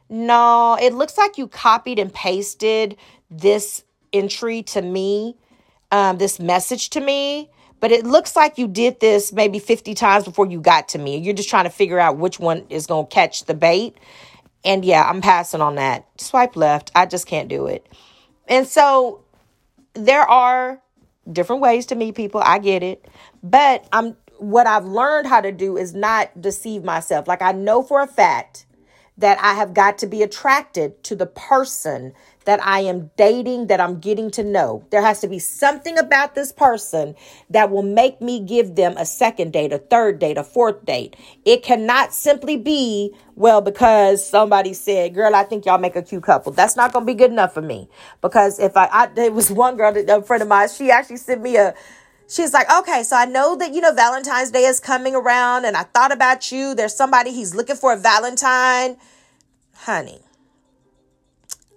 no, 0.09 0.77
it 0.81 0.93
looks 0.95 1.17
like 1.17 1.39
you 1.39 1.49
copied 1.49 1.99
and 1.99 2.13
pasted 2.13 2.97
this 3.31 3.85
entry 4.13 4.63
to 4.63 4.83
me, 4.83 5.37
um, 5.91 6.19
this 6.19 6.39
message 6.39 6.91
to 6.91 7.01
me. 7.01 7.51
But 7.81 7.91
it 7.91 8.07
looks 8.07 8.37
like 8.37 8.59
you 8.59 8.69
did 8.69 9.01
this 9.01 9.33
maybe 9.33 9.59
50 9.59 9.95
times 9.95 10.25
before 10.25 10.47
you 10.47 10.61
got 10.61 10.89
to 10.91 10.99
me. 10.99 11.17
You're 11.17 11.35
just 11.35 11.49
trying 11.49 11.65
to 11.65 11.71
figure 11.71 11.99
out 11.99 12.17
which 12.17 12.39
one 12.39 12.65
is 12.69 12.87
going 12.87 13.07
to 13.07 13.13
catch 13.13 13.47
the 13.47 13.55
bait. 13.55 13.97
And 14.65 14.85
yeah, 14.85 15.03
I'm 15.09 15.21
passing 15.21 15.61
on 15.61 15.75
that. 15.75 16.07
Swipe 16.17 16.55
left. 16.55 16.93
I 16.95 17.07
just 17.07 17.27
can't 17.27 17.49
do 17.49 17.67
it. 17.67 17.87
And 18.47 18.69
so 18.69 19.25
there 19.95 20.23
are 20.23 20.81
different 21.31 21.63
ways 21.63 21.87
to 21.87 21.97
meet 21.97 22.15
people. 22.15 22.41
I 22.45 22.59
get 22.61 22.85
it. 22.85 23.05
But 23.43 23.89
I'm 23.93 24.17
what 24.43 24.67
I've 24.67 24.85
learned 24.85 25.29
how 25.29 25.41
to 25.41 25.53
do 25.53 25.77
is 25.77 25.95
not 25.95 26.41
deceive 26.41 26.83
myself. 26.83 27.29
Like 27.29 27.43
I 27.43 27.53
know 27.53 27.83
for 27.83 28.01
a 28.01 28.07
fact 28.07 28.67
that 29.19 29.39
I 29.41 29.55
have 29.55 29.75
got 29.75 29.99
to 29.99 30.07
be 30.07 30.23
attracted 30.23 31.05
to 31.05 31.15
the 31.15 31.27
person 31.27 32.13
that 32.45 32.65
I 32.65 32.81
am 32.81 33.11
dating, 33.17 33.69
that 33.69 33.81
I'm 33.81 34.01
getting 34.01 34.31
to 34.33 34.43
know. 34.43 34.85
There 34.91 35.03
has 35.03 35.21
to 35.21 35.29
be 35.29 35.39
something 35.39 35.97
about 35.97 36.35
this 36.35 36.51
person 36.51 37.15
that 37.51 37.71
will 37.71 37.85
make 37.85 38.21
me 38.21 38.41
give 38.41 38.75
them 38.75 38.97
a 38.97 39.05
second 39.05 39.53
date, 39.53 39.73
a 39.73 39.79
third 39.79 40.19
date, 40.19 40.39
a 40.39 40.43
fourth 40.43 40.85
date. 40.85 41.15
It 41.45 41.63
cannot 41.63 42.13
simply 42.13 42.57
be, 42.57 43.15
well, 43.37 43.61
because 43.61 44.27
somebody 44.29 44.75
said, 44.75 45.15
girl, 45.15 45.37
I 45.37 45.45
think 45.45 45.67
y'all 45.67 45.79
make 45.79 45.95
a 45.95 46.03
cute 46.03 46.25
couple. 46.25 46.51
That's 46.51 46.75
not 46.75 46.93
going 46.93 47.07
to 47.07 47.13
be 47.13 47.17
good 47.17 47.31
enough 47.31 47.55
for 47.55 47.63
me. 47.63 47.89
Because 48.23 48.59
if 48.59 48.77
I, 48.77 48.89
I 48.91 49.07
there 49.07 49.31
was 49.31 49.53
one 49.53 49.77
girl, 49.77 49.95
a 49.97 50.23
friend 50.23 50.43
of 50.43 50.49
mine, 50.49 50.69
she 50.69 50.91
actually 50.91 51.19
sent 51.19 51.43
me 51.43 51.57
a, 51.57 51.75
she's 52.29 52.53
like, 52.53 52.71
okay, 52.71 53.03
so 53.03 53.17
I 53.17 53.25
know 53.25 53.57
that, 53.57 53.73
you 53.73 53.81
know, 53.81 53.93
Valentine's 53.95 54.51
Day 54.51 54.65
is 54.65 54.81
coming 54.81 55.15
around 55.15 55.65
and 55.65 55.77
I 55.77 55.83
thought 55.83 56.13
about 56.13 56.51
you. 56.51 56.75
There's 56.75 56.95
somebody 56.95 57.33
he's 57.33 57.55
looking 57.55 57.77
for 57.77 57.93
a 57.93 57.97
Valentine. 57.97 58.97
Honey, 59.75 60.21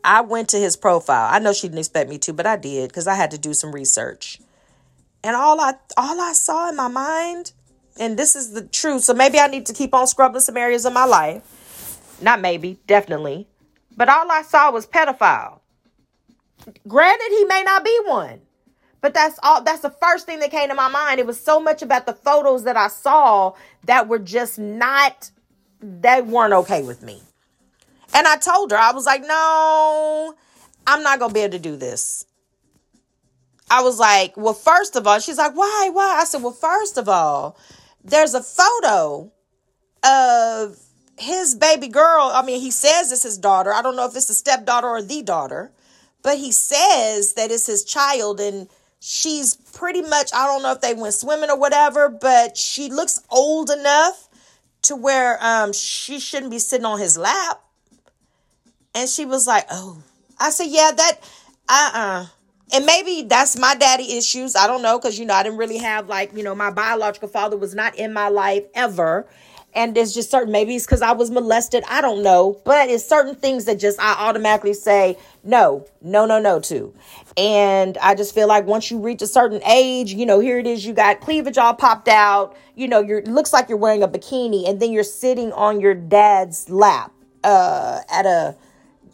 I 0.04 0.22
went 0.22 0.50
to 0.50 0.58
his 0.58 0.76
profile. 0.76 1.28
I 1.32 1.40
know 1.40 1.54
she 1.54 1.68
didn't 1.68 1.80
expect 1.80 2.10
me 2.10 2.18
to, 2.20 2.34
but 2.34 2.46
I 2.46 2.56
did 2.58 2.90
because 2.90 3.08
I 3.08 3.16
had 3.16 3.32
to 3.32 3.38
do 3.38 3.54
some 3.54 3.74
research. 3.74 4.40
And 5.24 5.36
all 5.36 5.60
I 5.60 5.74
all 5.98 6.22
I 6.22 6.34
saw 6.34 6.70
in 6.70 6.76
my 6.76 6.88
mind, 6.88 7.54
and 8.00 8.18
this 8.18 8.36
is 8.36 8.52
the 8.52 8.62
truth, 8.62 9.04
so 9.04 9.16
maybe 9.16 9.40
I 9.40 9.48
need 9.48 9.66
to 9.66 9.74
keep 9.74 9.96
on 9.96 10.06
scrubbing 10.06 10.42
some 10.42 10.56
areas 10.56 10.86
of 10.86 10.94
my 10.94 11.06
life. 11.06 12.18
Not 12.22 12.42
maybe, 12.42 12.80
definitely. 12.86 13.48
But 13.98 14.10
all 14.10 14.30
I 14.30 14.44
saw 14.44 14.72
was 14.72 14.86
pedophile. 14.86 15.62
Granted, 16.88 17.30
he 17.30 17.46
may 17.46 17.64
not 17.64 17.84
be 17.84 18.00
one. 18.06 18.42
But 19.06 19.14
that's 19.14 19.38
all 19.44 19.62
that's 19.62 19.82
the 19.82 19.92
first 19.92 20.26
thing 20.26 20.40
that 20.40 20.50
came 20.50 20.68
to 20.70 20.74
my 20.74 20.88
mind. 20.88 21.20
It 21.20 21.28
was 21.28 21.40
so 21.40 21.60
much 21.60 21.84
about 21.84 22.08
the 22.08 22.14
photos 22.14 22.64
that 22.64 22.76
I 22.76 22.88
saw 22.88 23.54
that 23.84 24.08
were 24.08 24.18
just 24.18 24.58
not 24.58 25.30
they 25.80 26.24
weren't 26.24 26.54
okay 26.54 26.82
with 26.82 27.04
me. 27.04 27.22
And 28.16 28.26
I 28.26 28.38
told 28.38 28.72
her, 28.72 28.78
I 28.78 28.94
was 28.94 29.06
like, 29.06 29.22
no, 29.22 30.34
I'm 30.88 31.04
not 31.04 31.20
to 31.20 31.32
be 31.32 31.42
able 31.42 31.52
to 31.52 31.60
do 31.60 31.76
this. 31.76 32.26
I 33.70 33.84
was 33.84 34.00
like, 34.00 34.36
well, 34.38 34.56
first 34.56 34.96
of 34.96 35.06
all, 35.06 35.20
she's 35.20 35.38
like, 35.38 35.56
why, 35.56 35.92
why? 35.94 36.18
I 36.22 36.24
said, 36.24 36.42
well, 36.42 36.52
first 36.52 36.98
of 36.98 37.08
all, 37.08 37.60
there's 38.04 38.34
a 38.34 38.42
photo 38.42 39.32
of 40.04 40.80
his 41.20 41.54
baby 41.54 41.90
girl. 41.90 42.32
I 42.34 42.44
mean, 42.44 42.60
he 42.60 42.72
says 42.72 43.12
it's 43.12 43.22
his 43.22 43.38
daughter. 43.38 43.72
I 43.72 43.84
don't 43.84 43.96
know 43.96 44.08
if 44.08 44.16
it's 44.16 44.26
the 44.26 44.34
stepdaughter 44.34 44.88
or 44.88 45.04
the 45.04 45.22
daughter, 45.22 45.72
but 46.24 46.40
he 46.40 46.52
says 46.52 47.34
that 47.34 47.52
it's 47.52 47.68
his 47.68 47.86
child 47.86 48.40
and 48.40 48.68
she's 49.00 49.56
pretty 49.56 50.02
much, 50.02 50.34
I 50.34 50.46
don't 50.48 50.64
know 50.64 50.72
if 50.72 50.82
they 50.82 50.94
went 50.94 51.14
swimming 51.14 51.50
or 51.50 51.58
whatever, 51.58 52.10
but 52.10 52.58
she 52.58 52.90
looks 52.90 53.22
old 53.30 53.70
enough 53.70 54.30
to 54.84 54.96
where 54.96 55.38
um, 55.42 55.74
she 55.74 56.20
shouldn't 56.20 56.52
be 56.52 56.60
sitting 56.60 56.86
on 56.86 57.00
his 57.00 57.18
lap. 57.18 57.62
And 58.94 59.10
she 59.10 59.26
was 59.26 59.48
like, 59.48 59.66
Oh, 59.72 60.02
I 60.40 60.50
said, 60.50 60.68
Yeah, 60.68 60.92
that, 60.96 61.18
uh 61.68 61.92
uh 61.94 62.26
And 62.74 62.86
maybe 62.86 63.24
that's 63.28 63.58
my 63.58 63.76
daddy 63.76 64.18
issues. 64.18 64.56
I 64.56 64.68
don't 64.68 64.82
know. 64.82 64.98
Cause, 65.00 65.20
you 65.20 65.26
know, 65.26 65.34
I 65.34 65.44
didn't 65.44 65.58
really 65.58 65.78
have 65.78 66.08
like, 66.08 66.34
you 66.36 66.44
know, 66.44 66.56
my 66.56 66.72
biological 66.72 67.28
father 67.28 67.58
was 67.58 67.76
not 67.76 67.96
in 67.96 68.14
my 68.14 68.30
life 68.30 68.64
ever. 68.74 69.28
And 69.76 69.94
there's 69.94 70.14
just 70.14 70.32
certain, 70.32 70.52
maybe 70.52 70.76
it's 70.76 70.86
because 70.86 71.02
I 71.02 71.12
was 71.12 71.30
molested. 71.30 71.84
I 71.90 72.02
don't 72.02 72.24
know. 72.24 72.60
But 72.64 72.90
it's 72.90 73.06
certain 73.06 73.36
things 73.36 73.66
that 73.66 73.78
just 73.80 74.00
I 74.00 74.14
automatically 74.14 74.74
say 74.74 75.18
no, 75.44 75.86
no, 76.02 76.26
no, 76.26 76.40
no 76.40 76.60
to. 76.62 76.94
And 77.38 77.98
I 77.98 78.16
just 78.16 78.34
feel 78.34 78.48
like 78.48 78.66
once 78.66 78.90
you 78.90 79.00
reach 79.00 79.22
a 79.22 79.28
certain 79.28 79.62
age, 79.64 80.14
you 80.14 80.26
know, 80.26 80.40
here 80.40 80.58
it 80.58 80.66
is, 80.66 80.86
you 80.86 80.94
got 80.94 81.20
cleavage 81.20 81.58
all 81.58 81.74
popped 81.74 82.08
out. 82.08 82.56
You 82.76 82.88
know, 82.88 83.02
you're 83.02 83.22
looks 83.24 83.52
like 83.52 83.70
you're 83.70 83.78
wearing 83.78 84.02
a 84.02 84.08
bikini 84.08 84.68
and 84.68 84.82
then 84.82 84.92
you're 84.92 85.04
sitting 85.04 85.52
on 85.54 85.80
your 85.80 85.94
dad's 85.94 86.70
lap 86.70 87.12
uh 87.44 88.00
at 88.10 88.26
a 88.26 88.56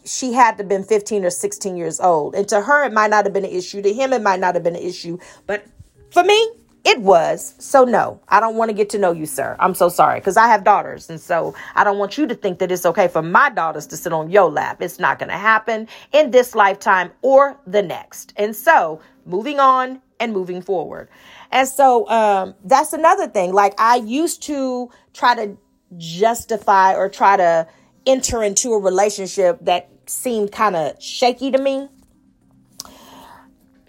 she 0.04 0.32
had 0.32 0.52
to 0.52 0.62
have 0.62 0.68
been 0.68 0.84
15 0.84 1.24
or 1.24 1.30
16 1.30 1.76
years 1.76 2.00
old. 2.00 2.34
And 2.34 2.48
to 2.48 2.60
her, 2.60 2.84
it 2.84 2.92
might 2.92 3.10
not 3.10 3.24
have 3.24 3.32
been 3.32 3.44
an 3.44 3.50
issue. 3.50 3.82
To 3.82 3.92
him, 3.92 4.12
it 4.12 4.22
might 4.22 4.40
not 4.40 4.54
have 4.54 4.64
been 4.64 4.76
an 4.76 4.82
issue. 4.82 5.18
But 5.46 5.64
for 6.10 6.24
me, 6.24 6.50
it 6.84 7.00
was. 7.00 7.54
So, 7.58 7.84
no, 7.84 8.20
I 8.28 8.40
don't 8.40 8.56
want 8.56 8.70
to 8.70 8.74
get 8.74 8.90
to 8.90 8.98
know 8.98 9.12
you, 9.12 9.26
sir. 9.26 9.56
I'm 9.60 9.74
so 9.74 9.88
sorry 9.88 10.18
because 10.18 10.36
I 10.36 10.48
have 10.48 10.64
daughters. 10.64 11.08
And 11.10 11.20
so 11.20 11.54
I 11.74 11.84
don't 11.84 11.98
want 11.98 12.18
you 12.18 12.26
to 12.26 12.34
think 12.34 12.58
that 12.58 12.72
it's 12.72 12.84
okay 12.84 13.06
for 13.06 13.22
my 13.22 13.50
daughters 13.50 13.86
to 13.88 13.96
sit 13.96 14.12
on 14.12 14.30
your 14.30 14.50
lap. 14.50 14.82
It's 14.82 14.98
not 14.98 15.18
going 15.18 15.28
to 15.28 15.36
happen 15.36 15.86
in 16.12 16.32
this 16.32 16.54
lifetime 16.54 17.12
or 17.22 17.58
the 17.66 17.82
next. 17.82 18.32
And 18.36 18.54
so, 18.54 19.00
moving 19.24 19.60
on 19.60 20.02
and 20.18 20.32
moving 20.32 20.60
forward. 20.60 21.08
And 21.52 21.68
so, 21.68 22.08
um, 22.08 22.54
that's 22.64 22.92
another 22.92 23.28
thing. 23.28 23.52
Like, 23.52 23.74
I 23.78 23.96
used 23.96 24.42
to 24.44 24.90
try 25.12 25.34
to 25.36 25.56
justify 25.96 26.94
or 26.94 27.08
try 27.08 27.36
to 27.36 27.68
enter 28.06 28.42
into 28.42 28.72
a 28.72 28.78
relationship 28.80 29.58
that 29.62 29.88
seemed 30.06 30.50
kind 30.50 30.74
of 30.74 31.00
shaky 31.00 31.52
to 31.52 31.58
me. 31.58 31.88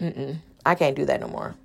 Mm-mm, 0.00 0.36
I 0.64 0.74
can't 0.76 0.94
do 0.94 1.04
that 1.06 1.20
no 1.20 1.26
more. 1.28 1.56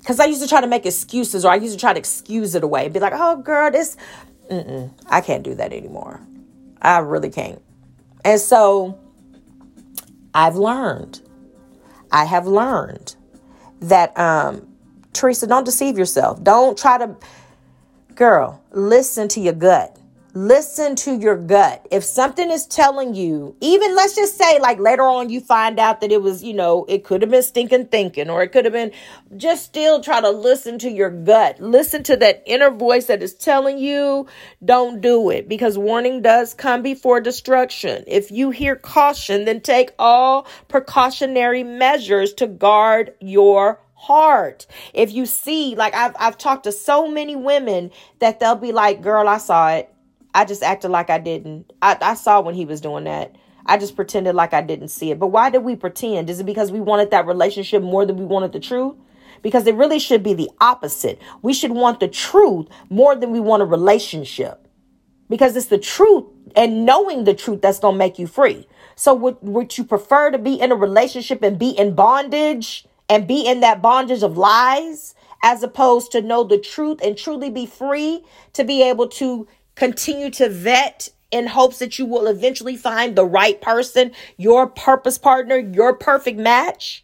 Because 0.00 0.18
I 0.18 0.24
used 0.24 0.42
to 0.42 0.48
try 0.48 0.60
to 0.60 0.66
make 0.66 0.86
excuses 0.86 1.44
or 1.44 1.52
I 1.52 1.56
used 1.56 1.74
to 1.74 1.80
try 1.80 1.92
to 1.92 1.98
excuse 1.98 2.54
it 2.54 2.64
away. 2.64 2.88
Be 2.88 3.00
like, 3.00 3.12
oh, 3.14 3.36
girl, 3.36 3.70
this. 3.70 3.96
Mm-mm, 4.50 4.90
I 5.06 5.20
can't 5.20 5.44
do 5.44 5.54
that 5.54 5.72
anymore. 5.72 6.20
I 6.82 6.98
really 6.98 7.30
can't. 7.30 7.62
And 8.24 8.40
so 8.40 8.98
I've 10.34 10.56
learned. 10.56 11.20
I 12.10 12.24
have 12.24 12.46
learned 12.46 13.14
that, 13.80 14.18
um, 14.18 14.66
Teresa, 15.12 15.46
don't 15.46 15.64
deceive 15.64 15.96
yourself. 15.96 16.42
Don't 16.42 16.76
try 16.76 16.98
to, 16.98 17.16
girl, 18.14 18.62
listen 18.72 19.28
to 19.28 19.40
your 19.40 19.52
gut. 19.52 19.96
Listen 20.34 20.94
to 20.96 21.16
your 21.16 21.36
gut. 21.36 21.86
If 21.90 22.04
something 22.04 22.50
is 22.50 22.66
telling 22.66 23.14
you, 23.14 23.56
even 23.60 23.94
let's 23.94 24.14
just 24.14 24.36
say, 24.36 24.58
like 24.60 24.78
later 24.78 25.02
on, 25.02 25.30
you 25.30 25.40
find 25.40 25.78
out 25.78 26.00
that 26.00 26.12
it 26.12 26.22
was, 26.22 26.42
you 26.42 26.54
know, 26.54 26.84
it 26.88 27.04
could 27.04 27.22
have 27.22 27.30
been 27.30 27.42
stinking 27.42 27.86
thinking, 27.86 28.30
or 28.30 28.42
it 28.42 28.48
could 28.48 28.64
have 28.64 28.72
been 28.74 28.92
just 29.36 29.64
still 29.64 30.00
try 30.00 30.20
to 30.20 30.30
listen 30.30 30.78
to 30.80 30.90
your 30.90 31.10
gut. 31.10 31.60
Listen 31.60 32.02
to 32.04 32.16
that 32.16 32.42
inner 32.46 32.70
voice 32.70 33.06
that 33.06 33.22
is 33.22 33.34
telling 33.34 33.78
you, 33.78 34.26
don't 34.64 35.00
do 35.00 35.30
it 35.30 35.48
because 35.48 35.78
warning 35.78 36.22
does 36.22 36.54
come 36.54 36.82
before 36.82 37.20
destruction. 37.20 38.04
If 38.06 38.30
you 38.30 38.50
hear 38.50 38.76
caution, 38.76 39.44
then 39.44 39.60
take 39.60 39.92
all 39.98 40.46
precautionary 40.68 41.64
measures 41.64 42.32
to 42.34 42.46
guard 42.46 43.14
your 43.20 43.80
heart. 43.94 44.66
If 44.94 45.12
you 45.12 45.26
see, 45.26 45.74
like 45.74 45.94
I've 45.94 46.14
I've 46.18 46.38
talked 46.38 46.64
to 46.64 46.72
so 46.72 47.08
many 47.08 47.36
women 47.36 47.90
that 48.18 48.40
they'll 48.40 48.56
be 48.56 48.72
like, 48.72 49.02
"Girl, 49.02 49.28
I 49.28 49.38
saw 49.38 49.72
it. 49.72 49.92
I 50.34 50.44
just 50.44 50.62
acted 50.62 50.90
like 50.90 51.10
I 51.10 51.18
didn't. 51.18 51.72
I, 51.82 51.96
I 52.00 52.14
saw 52.14 52.40
when 52.40 52.54
he 52.54 52.64
was 52.64 52.80
doing 52.80 53.04
that. 53.04 53.36
I 53.66 53.78
just 53.78 53.96
pretended 53.96 54.34
like 54.34 54.54
I 54.54 54.62
didn't 54.62 54.88
see 54.88 55.10
it. 55.10 55.18
But 55.18 55.28
why 55.28 55.50
did 55.50 55.64
we 55.64 55.76
pretend? 55.76 56.30
Is 56.30 56.40
it 56.40 56.46
because 56.46 56.72
we 56.72 56.80
wanted 56.80 57.10
that 57.10 57.26
relationship 57.26 57.82
more 57.82 58.06
than 58.06 58.16
we 58.16 58.24
wanted 58.24 58.52
the 58.52 58.60
truth? 58.60 58.96
Because 59.42 59.66
it 59.66 59.74
really 59.74 59.98
should 59.98 60.22
be 60.22 60.34
the 60.34 60.50
opposite. 60.60 61.20
We 61.42 61.52
should 61.52 61.72
want 61.72 62.00
the 62.00 62.08
truth 62.08 62.68
more 62.88 63.16
than 63.16 63.30
we 63.30 63.40
want 63.40 63.62
a 63.62 63.66
relationship. 63.66 64.66
Because 65.28 65.56
it's 65.56 65.66
the 65.66 65.78
truth 65.78 66.24
and 66.56 66.84
knowing 66.84 67.24
the 67.24 67.34
truth 67.34 67.62
that's 67.62 67.78
going 67.78 67.94
to 67.94 67.98
make 67.98 68.18
you 68.18 68.26
free. 68.26 68.66
So 68.96 69.14
would, 69.14 69.36
would 69.40 69.78
you 69.78 69.84
prefer 69.84 70.30
to 70.30 70.38
be 70.38 70.60
in 70.60 70.72
a 70.72 70.76
relationship 70.76 71.42
and 71.42 71.58
be 71.58 71.70
in 71.70 71.94
bondage 71.94 72.84
and 73.08 73.26
be 73.26 73.46
in 73.46 73.60
that 73.60 73.80
bondage 73.80 74.22
of 74.22 74.36
lies 74.36 75.14
as 75.42 75.62
opposed 75.62 76.12
to 76.12 76.20
know 76.20 76.44
the 76.44 76.58
truth 76.58 77.00
and 77.02 77.16
truly 77.16 77.50
be 77.50 77.66
free 77.66 78.24
to 78.52 78.64
be 78.64 78.82
able 78.82 79.08
to 79.08 79.46
Continue 79.80 80.28
to 80.32 80.50
vet 80.50 81.08
in 81.30 81.46
hopes 81.46 81.78
that 81.78 81.98
you 81.98 82.04
will 82.04 82.26
eventually 82.26 82.76
find 82.76 83.16
the 83.16 83.24
right 83.24 83.58
person, 83.62 84.12
your 84.36 84.66
purpose 84.66 85.16
partner, 85.16 85.56
your 85.56 85.94
perfect 85.94 86.38
match. 86.38 87.02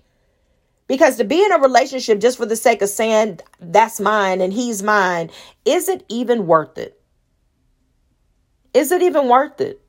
Because 0.87 1.17
to 1.17 1.25
be 1.25 1.43
in 1.43 1.53
a 1.53 1.59
relationship 1.59 2.21
just 2.21 2.37
for 2.37 2.45
the 2.45 2.55
sake 2.55 2.83
of 2.83 2.91
saying 2.91 3.41
that's 3.61 3.99
mine 3.99 4.43
and 4.43 4.53
he's 4.53 4.83
mine, 4.83 5.31
is 5.65 5.89
it 5.89 6.05
even 6.11 6.47
worth 6.47 6.77
it? 6.77 7.01
Is 8.75 8.93
it 8.93 9.01
even 9.01 9.27
worth 9.31 9.59
it? 9.59 9.81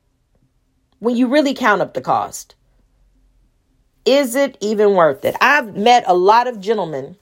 When 1.00 1.18
you 1.18 1.28
really 1.28 1.54
count 1.54 1.82
up 1.82 1.94
the 1.94 2.00
cost, 2.00 2.56
is 4.06 4.34
it 4.34 4.58
even 4.62 4.96
worth 4.96 5.26
it? 5.26 5.36
I've 5.42 5.76
met 5.76 6.06
a 6.08 6.16
lot 6.16 6.48
of 6.48 6.62
gentlemen 6.62 7.18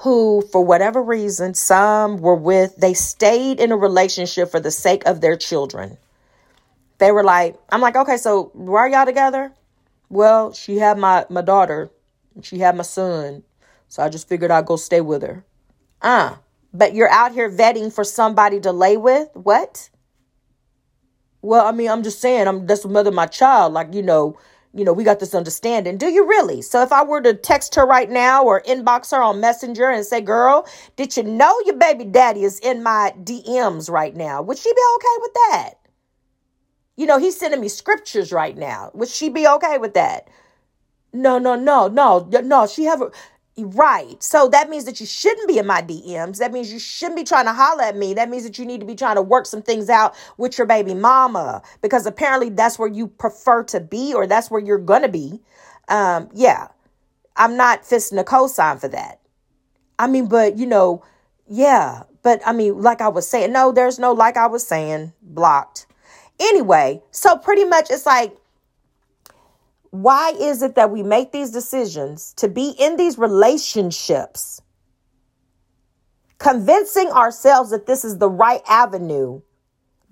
who, 0.00 0.42
for 0.52 0.64
whatever 0.64 1.02
reason, 1.02 1.54
some 1.54 2.18
were 2.18 2.34
with, 2.34 2.76
they 2.76 2.94
stayed 2.94 3.58
in 3.58 3.72
a 3.72 3.76
relationship 3.76 4.50
for 4.50 4.60
the 4.60 4.70
sake 4.70 5.04
of 5.06 5.20
their 5.20 5.36
children. 5.36 5.98
They 6.98 7.10
were 7.10 7.24
like, 7.24 7.56
I'm 7.70 7.80
like, 7.80 7.96
okay, 7.96 8.16
so 8.16 8.50
why 8.54 8.80
are 8.80 8.88
y'all 8.88 9.06
together? 9.06 9.52
Well, 10.08 10.52
she 10.52 10.76
had 10.76 10.98
my, 10.98 11.26
my 11.28 11.42
daughter, 11.42 11.90
she 12.42 12.58
had 12.58 12.76
my 12.76 12.82
son, 12.82 13.42
so 13.88 14.02
I 14.02 14.08
just 14.08 14.28
figured 14.28 14.50
I'd 14.50 14.66
go 14.66 14.76
stay 14.76 15.00
with 15.00 15.22
her. 15.22 15.44
Ah, 16.00 16.34
uh, 16.34 16.38
but 16.72 16.94
you're 16.94 17.10
out 17.10 17.32
here 17.32 17.50
vetting 17.50 17.92
for 17.92 18.04
somebody 18.04 18.60
to 18.60 18.72
lay 18.72 18.96
with? 18.96 19.28
What? 19.34 19.90
Well, 21.42 21.66
I 21.66 21.72
mean, 21.72 21.88
I'm 21.88 22.02
just 22.02 22.20
saying, 22.20 22.46
I'm 22.46 22.66
that's 22.66 22.82
the 22.82 22.88
mother 22.88 23.08
of 23.08 23.14
my 23.14 23.26
child. 23.26 23.72
Like, 23.72 23.94
you 23.94 24.02
know, 24.02 24.38
you 24.74 24.84
know, 24.84 24.92
we 24.92 25.04
got 25.04 25.18
this 25.18 25.34
understanding. 25.34 25.96
Do 25.96 26.08
you 26.08 26.26
really? 26.28 26.62
So 26.62 26.82
if 26.82 26.92
I 26.92 27.02
were 27.02 27.20
to 27.22 27.34
text 27.34 27.74
her 27.74 27.86
right 27.86 28.10
now 28.10 28.44
or 28.44 28.62
inbox 28.62 29.10
her 29.12 29.22
on 29.22 29.40
Messenger 29.40 29.90
and 29.90 30.04
say, 30.04 30.20
girl, 30.20 30.66
did 30.96 31.16
you 31.16 31.22
know 31.22 31.54
your 31.64 31.76
baby 31.76 32.04
daddy 32.04 32.44
is 32.44 32.60
in 32.60 32.82
my 32.82 33.12
DMs 33.22 33.90
right 33.90 34.14
now? 34.14 34.42
Would 34.42 34.58
she 34.58 34.70
be 34.72 34.82
okay 34.96 35.16
with 35.20 35.32
that? 35.34 35.70
You 36.96 37.06
know, 37.06 37.18
he's 37.18 37.38
sending 37.38 37.60
me 37.60 37.68
scriptures 37.68 38.32
right 38.32 38.56
now. 38.56 38.90
Would 38.94 39.08
she 39.08 39.28
be 39.28 39.46
okay 39.46 39.78
with 39.78 39.94
that? 39.94 40.28
No, 41.12 41.38
no, 41.38 41.54
no, 41.54 41.88
no, 41.88 42.28
no. 42.28 42.66
She 42.66 42.84
have 42.84 43.00
a 43.00 43.10
Right. 43.60 44.22
So 44.22 44.48
that 44.50 44.70
means 44.70 44.84
that 44.84 45.00
you 45.00 45.06
shouldn't 45.06 45.48
be 45.48 45.58
in 45.58 45.66
my 45.66 45.82
DMs. 45.82 46.38
That 46.38 46.52
means 46.52 46.72
you 46.72 46.78
shouldn't 46.78 47.16
be 47.16 47.24
trying 47.24 47.46
to 47.46 47.52
holler 47.52 47.82
at 47.82 47.96
me. 47.96 48.14
That 48.14 48.30
means 48.30 48.44
that 48.44 48.56
you 48.56 48.64
need 48.64 48.78
to 48.80 48.86
be 48.86 48.94
trying 48.94 49.16
to 49.16 49.22
work 49.22 49.46
some 49.46 49.62
things 49.62 49.90
out 49.90 50.14
with 50.36 50.58
your 50.58 50.66
baby 50.66 50.94
mama 50.94 51.62
because 51.82 52.06
apparently 52.06 52.50
that's 52.50 52.78
where 52.78 52.88
you 52.88 53.08
prefer 53.08 53.64
to 53.64 53.80
be 53.80 54.14
or 54.14 54.28
that's 54.28 54.48
where 54.50 54.60
you're 54.60 54.78
going 54.78 55.02
to 55.02 55.08
be. 55.08 55.40
Um, 55.88 56.28
yeah. 56.32 56.68
I'm 57.36 57.56
not 57.56 57.82
fisting 57.82 58.20
a 58.20 58.24
cosign 58.24 58.80
for 58.80 58.88
that. 58.88 59.20
I 59.98 60.06
mean, 60.06 60.28
but 60.28 60.56
you 60.56 60.66
know, 60.66 61.04
yeah. 61.48 62.04
But 62.22 62.40
I 62.46 62.52
mean, 62.52 62.80
like 62.80 63.00
I 63.00 63.08
was 63.08 63.28
saying, 63.28 63.52
no, 63.52 63.72
there's 63.72 63.98
no 63.98 64.12
like 64.12 64.36
I 64.36 64.46
was 64.46 64.66
saying, 64.66 65.12
blocked. 65.22 65.86
Anyway, 66.40 67.02
so 67.10 67.36
pretty 67.36 67.64
much 67.64 67.90
it's 67.90 68.06
like 68.06 68.36
why 69.90 70.30
is 70.38 70.62
it 70.62 70.74
that 70.74 70.90
we 70.90 71.02
make 71.02 71.32
these 71.32 71.50
decisions 71.50 72.34
to 72.34 72.48
be 72.48 72.74
in 72.78 72.96
these 72.96 73.18
relationships, 73.18 74.60
convincing 76.38 77.08
ourselves 77.08 77.70
that 77.70 77.86
this 77.86 78.04
is 78.04 78.18
the 78.18 78.28
right 78.28 78.62
avenue? 78.68 79.40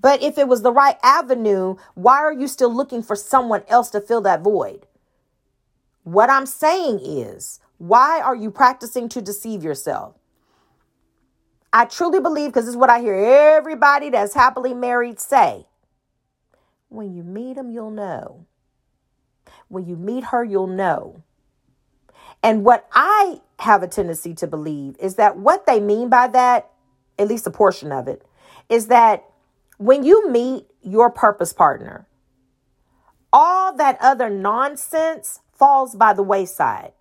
But 0.00 0.22
if 0.22 0.38
it 0.38 0.48
was 0.48 0.62
the 0.62 0.72
right 0.72 0.96
avenue, 1.02 1.76
why 1.94 2.18
are 2.18 2.32
you 2.32 2.48
still 2.48 2.72
looking 2.72 3.02
for 3.02 3.16
someone 3.16 3.62
else 3.68 3.90
to 3.90 4.00
fill 4.00 4.20
that 4.22 4.42
void? 4.42 4.86
What 6.04 6.30
I'm 6.30 6.46
saying 6.46 7.00
is, 7.02 7.60
why 7.78 8.20
are 8.20 8.36
you 8.36 8.50
practicing 8.50 9.08
to 9.10 9.20
deceive 9.20 9.64
yourself? 9.64 10.14
I 11.72 11.84
truly 11.84 12.20
believe, 12.20 12.50
because 12.50 12.64
this 12.64 12.70
is 12.72 12.76
what 12.76 12.90
I 12.90 13.00
hear 13.00 13.14
everybody 13.14 14.10
that's 14.10 14.34
happily 14.34 14.72
married 14.72 15.20
say 15.20 15.66
when 16.88 17.14
you 17.14 17.22
meet 17.22 17.56
them, 17.56 17.70
you'll 17.70 17.90
know. 17.90 18.46
When 19.68 19.86
you 19.86 19.96
meet 19.96 20.24
her, 20.24 20.44
you'll 20.44 20.66
know. 20.66 21.22
And 22.42 22.64
what 22.64 22.86
I 22.92 23.40
have 23.58 23.82
a 23.82 23.88
tendency 23.88 24.34
to 24.34 24.46
believe 24.46 24.96
is 25.00 25.16
that 25.16 25.36
what 25.36 25.66
they 25.66 25.80
mean 25.80 26.08
by 26.08 26.28
that, 26.28 26.70
at 27.18 27.28
least 27.28 27.46
a 27.46 27.50
portion 27.50 27.92
of 27.92 28.08
it, 28.08 28.24
is 28.68 28.88
that 28.88 29.24
when 29.78 30.04
you 30.04 30.30
meet 30.30 30.66
your 30.82 31.10
purpose 31.10 31.52
partner, 31.52 32.06
all 33.32 33.76
that 33.76 33.98
other 34.00 34.30
nonsense 34.30 35.40
falls 35.52 35.94
by 35.94 36.12
the 36.12 36.22
wayside. 36.22 36.92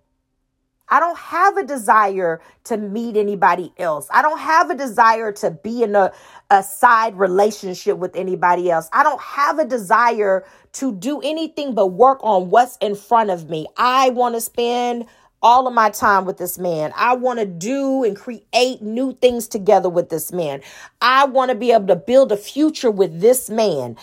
I 0.88 1.00
don't 1.00 1.18
have 1.18 1.56
a 1.56 1.64
desire 1.64 2.40
to 2.64 2.76
meet 2.76 3.16
anybody 3.16 3.72
else. 3.78 4.06
I 4.10 4.22
don't 4.22 4.38
have 4.38 4.70
a 4.70 4.74
desire 4.74 5.32
to 5.32 5.50
be 5.50 5.82
in 5.82 5.96
a, 5.96 6.12
a 6.50 6.62
side 6.62 7.18
relationship 7.18 7.98
with 7.98 8.14
anybody 8.14 8.70
else. 8.70 8.88
I 8.92 9.02
don't 9.02 9.20
have 9.20 9.58
a 9.58 9.64
desire 9.64 10.44
to 10.74 10.92
do 10.92 11.20
anything 11.22 11.74
but 11.74 11.88
work 11.88 12.20
on 12.22 12.50
what's 12.50 12.76
in 12.78 12.94
front 12.94 13.30
of 13.30 13.50
me. 13.50 13.66
I 13.76 14.10
want 14.10 14.34
to 14.34 14.40
spend 14.40 15.06
all 15.42 15.66
of 15.66 15.74
my 15.74 15.90
time 15.90 16.24
with 16.24 16.38
this 16.38 16.58
man. 16.58 16.92
I 16.96 17.14
want 17.14 17.38
to 17.38 17.46
do 17.46 18.04
and 18.04 18.16
create 18.16 18.80
new 18.80 19.14
things 19.14 19.48
together 19.48 19.88
with 19.88 20.08
this 20.08 20.32
man. 20.32 20.60
I 21.00 21.26
want 21.26 21.50
to 21.50 21.54
be 21.54 21.72
able 21.72 21.88
to 21.88 21.96
build 21.96 22.32
a 22.32 22.36
future 22.36 22.90
with 22.90 23.20
this 23.20 23.50
man 23.50 23.96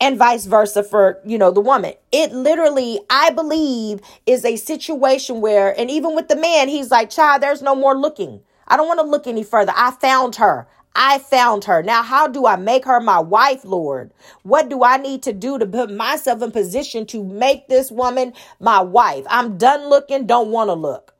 and 0.00 0.18
vice 0.18 0.46
versa 0.46 0.82
for 0.82 1.20
you 1.24 1.38
know 1.38 1.50
the 1.50 1.60
woman 1.60 1.94
it 2.12 2.32
literally 2.32 3.00
i 3.10 3.30
believe 3.30 4.00
is 4.26 4.44
a 4.44 4.56
situation 4.56 5.40
where 5.40 5.78
and 5.78 5.90
even 5.90 6.14
with 6.14 6.28
the 6.28 6.36
man 6.36 6.68
he's 6.68 6.90
like 6.90 7.10
child 7.10 7.42
there's 7.42 7.62
no 7.62 7.74
more 7.74 7.96
looking 7.96 8.40
i 8.68 8.76
don't 8.76 8.88
want 8.88 9.00
to 9.00 9.06
look 9.06 9.26
any 9.26 9.44
further 9.44 9.72
i 9.76 9.90
found 9.90 10.36
her 10.36 10.66
I 10.94 11.18
found 11.18 11.64
her. 11.64 11.82
Now, 11.82 12.02
how 12.02 12.26
do 12.26 12.46
I 12.46 12.56
make 12.56 12.84
her 12.84 13.00
my 13.00 13.20
wife, 13.20 13.64
Lord? 13.64 14.12
What 14.42 14.68
do 14.68 14.82
I 14.82 14.96
need 14.96 15.22
to 15.22 15.32
do 15.32 15.58
to 15.58 15.66
put 15.66 15.90
myself 15.90 16.42
in 16.42 16.50
position 16.50 17.06
to 17.06 17.22
make 17.22 17.68
this 17.68 17.92
woman 17.92 18.32
my 18.58 18.80
wife? 18.80 19.24
I'm 19.30 19.56
done 19.56 19.88
looking, 19.88 20.26
don't 20.26 20.50
want 20.50 20.68
to 20.68 20.74
look. 20.74 21.14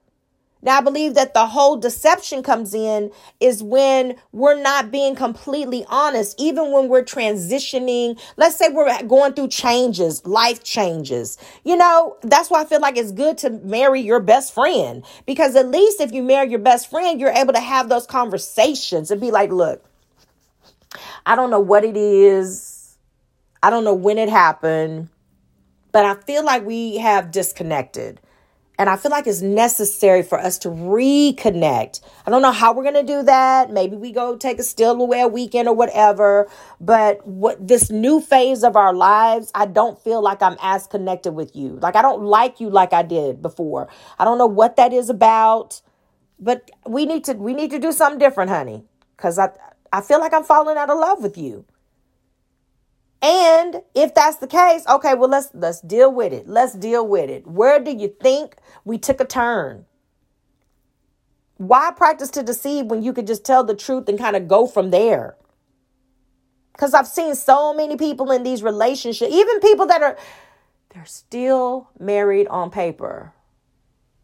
Now, 0.63 0.79
I 0.79 0.81
believe 0.83 1.15
that 1.15 1.33
the 1.33 1.47
whole 1.47 1.77
deception 1.77 2.43
comes 2.43 2.75
in 2.75 3.11
is 3.41 3.63
when 3.63 4.17
we're 4.33 4.61
not 4.61 4.91
being 4.91 5.15
completely 5.15 5.87
honest, 5.89 6.39
even 6.39 6.71
when 6.71 6.89
we're 6.89 7.05
transitioning. 7.05 8.21
Let's 8.37 8.57
say 8.57 8.69
we're 8.69 9.03
going 9.05 9.33
through 9.33 9.49
changes, 9.49 10.27
life 10.27 10.63
changes. 10.63 11.39
You 11.65 11.77
know, 11.77 12.19
that's 12.23 12.51
why 12.51 12.61
I 12.61 12.65
feel 12.67 12.81
like 12.81 12.99
it's 12.99 13.13
good 13.13 13.39
to 13.39 13.51
marry 13.51 14.01
your 14.01 14.21
best 14.21 14.53
friend 14.53 15.05
because 15.25 15.57
at 15.57 15.69
least 15.69 16.01
if 16.01 16.13
you 16.13 16.23
marry 16.23 16.51
your 16.51 16.59
best 16.59 16.91
friend, 16.91 17.19
you're 17.19 17.31
able 17.31 17.55
to 17.55 17.61
have 17.61 17.89
those 17.89 18.07
conversations 18.07 19.11
and 19.11 19.21
be 19.21 19.31
like, 19.31 19.51
look, 19.51 19.85
I 21.25 21.37
don't 21.37 21.51
know 21.51 21.61
what 21.61 21.85
it 21.85 21.97
is, 21.97 22.97
I 23.63 23.71
don't 23.71 23.85
know 23.85 23.95
when 23.95 24.19
it 24.19 24.29
happened, 24.29 25.09
but 25.93 26.05
I 26.05 26.15
feel 26.15 26.45
like 26.45 26.65
we 26.65 26.99
have 26.99 27.31
disconnected. 27.31 28.21
And 28.81 28.89
I 28.89 28.97
feel 28.97 29.11
like 29.11 29.27
it's 29.27 29.43
necessary 29.43 30.23
for 30.23 30.41
us 30.41 30.57
to 30.61 30.71
reconnect. 30.71 32.01
I 32.27 32.31
don't 32.31 32.41
know 32.41 32.51
how 32.51 32.73
we're 32.73 32.83
going 32.83 32.95
to 32.95 33.03
do 33.03 33.23
that. 33.25 33.71
Maybe 33.71 33.95
we 33.95 34.11
go 34.11 34.39
take 34.39 34.59
a 34.59 34.63
still 34.63 34.99
away 35.03 35.23
weekend 35.27 35.69
or 35.69 35.75
whatever. 35.75 36.49
But 36.81 37.27
what 37.27 37.69
this 37.69 37.91
new 37.91 38.23
phase 38.23 38.65
of 38.65 38.77
our 38.77 38.95
lives, 38.95 39.53
I 39.55 39.67
don't 39.67 40.03
feel 40.03 40.23
like 40.23 40.41
I'm 40.41 40.57
as 40.63 40.87
connected 40.87 41.33
with 41.33 41.55
you. 41.55 41.79
Like 41.83 41.95
I 41.95 42.01
don't 42.01 42.23
like 42.23 42.59
you 42.59 42.71
like 42.71 42.95
I 42.95 43.03
did 43.03 43.43
before. 43.43 43.91
I 44.19 44.25
don't 44.25 44.39
know 44.39 44.47
what 44.47 44.77
that 44.77 44.95
is 44.95 45.11
about. 45.11 45.83
But 46.39 46.71
we 46.87 47.05
need 47.05 47.25
to 47.25 47.35
we 47.35 47.53
need 47.53 47.73
to 47.73 47.79
do 47.79 47.93
something 47.93 48.19
different, 48.19 48.51
honey. 48.51 48.85
Cuz 49.19 49.39
I 49.39 49.51
I 49.93 50.01
feel 50.01 50.21
like 50.21 50.33
I'm 50.33 50.45
falling 50.45 50.79
out 50.79 50.89
of 50.89 50.99
love 50.99 51.23
with 51.23 51.37
you. 51.37 51.67
And 53.23 53.83
if 53.95 54.15
that's 54.15 54.39
the 54.39 54.47
case, 54.47 54.85
okay, 54.89 55.15
well 55.15 55.29
let's 55.29 55.51
let's 55.53 55.81
deal 55.81 56.13
with 56.13 56.33
it. 56.33 56.49
Let's 56.49 56.75
deal 56.75 57.07
with 57.07 57.29
it. 57.29 57.47
Where 57.47 57.79
do 57.79 57.91
you 57.91 58.09
think 58.09 58.57
we 58.85 58.97
took 58.99 59.21
a 59.21 59.27
turn? 59.27 59.85
Why 61.59 61.91
practice 61.95 62.31
to 62.31 62.43
deceive 62.43 62.87
when 62.87 63.03
you 63.03 63.13
could 63.13 63.27
just 63.27 63.45
tell 63.45 63.63
the 63.63 63.77
truth 63.77 64.09
and 64.09 64.19
kind 64.19 64.37
of 64.37 64.49
go 64.49 64.67
from 64.67 64.91
there? 64.91 65.37
Cuz 66.79 66.95
I've 66.95 67.09
seen 67.09 67.35
so 67.35 67.75
many 67.75 67.97
people 67.97 68.31
in 68.31 68.43
these 68.43 68.63
relationships, 68.63 69.33
even 69.35 69.61
people 69.61 69.87
that 69.87 70.03
are 70.03 70.17
they're 70.95 71.05
still 71.05 71.91
married 71.99 72.49
on 72.49 72.71
paper, 72.71 73.35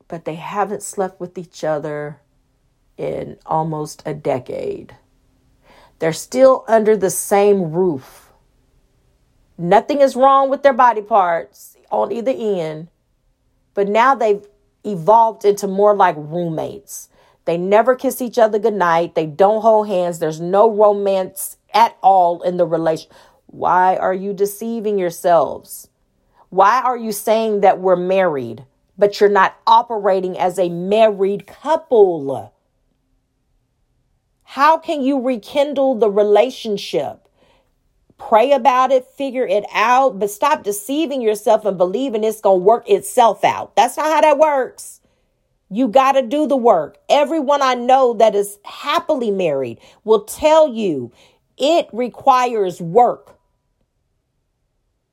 but 0.08 0.24
they 0.24 0.36
haven't 0.36 0.82
slept 0.82 1.20
with 1.20 1.36
each 1.36 1.62
other 1.62 2.20
in 2.96 3.36
almost 3.44 4.02
a 4.06 4.14
decade. 4.14 4.96
They're 5.98 6.14
still 6.14 6.64
under 6.66 6.96
the 6.96 7.10
same 7.10 7.72
roof 7.72 8.25
Nothing 9.58 10.00
is 10.00 10.16
wrong 10.16 10.50
with 10.50 10.62
their 10.62 10.72
body 10.72 11.02
parts 11.02 11.76
on 11.90 12.12
either 12.12 12.32
end, 12.36 12.88
but 13.74 13.88
now 13.88 14.14
they've 14.14 14.46
evolved 14.84 15.44
into 15.44 15.66
more 15.66 15.94
like 15.94 16.14
roommates. 16.18 17.08
They 17.46 17.56
never 17.56 17.94
kiss 17.94 18.20
each 18.20 18.38
other 18.38 18.58
goodnight. 18.58 19.14
They 19.14 19.26
don't 19.26 19.62
hold 19.62 19.88
hands. 19.88 20.18
There's 20.18 20.40
no 20.40 20.70
romance 20.70 21.56
at 21.72 21.96
all 22.02 22.42
in 22.42 22.56
the 22.56 22.66
relation. 22.66 23.10
Why 23.46 23.96
are 23.96 24.14
you 24.14 24.32
deceiving 24.32 24.98
yourselves? 24.98 25.88
Why 26.50 26.82
are 26.82 26.96
you 26.96 27.12
saying 27.12 27.60
that 27.60 27.80
we're 27.80 27.96
married, 27.96 28.64
but 28.98 29.20
you're 29.20 29.30
not 29.30 29.56
operating 29.66 30.38
as 30.38 30.58
a 30.58 30.68
married 30.68 31.46
couple? 31.46 32.52
How 34.42 34.78
can 34.78 35.02
you 35.02 35.20
rekindle 35.20 35.96
the 35.96 36.10
relationship? 36.10 37.25
Pray 38.18 38.52
about 38.52 38.92
it, 38.92 39.06
figure 39.06 39.46
it 39.46 39.64
out, 39.72 40.18
but 40.18 40.30
stop 40.30 40.62
deceiving 40.62 41.20
yourself 41.20 41.64
and 41.64 41.76
believing 41.76 42.24
it's 42.24 42.40
going 42.40 42.60
to 42.60 42.64
work 42.64 42.88
itself 42.88 43.44
out. 43.44 43.76
That's 43.76 43.96
not 43.96 44.06
how 44.06 44.20
that 44.22 44.38
works. 44.38 45.00
You 45.70 45.88
got 45.88 46.12
to 46.12 46.22
do 46.22 46.46
the 46.46 46.56
work. 46.56 46.98
Everyone 47.08 47.60
I 47.60 47.74
know 47.74 48.14
that 48.14 48.34
is 48.34 48.58
happily 48.64 49.30
married 49.30 49.78
will 50.04 50.24
tell 50.24 50.72
you 50.72 51.12
it 51.58 51.88
requires 51.92 52.80
work. 52.80 53.35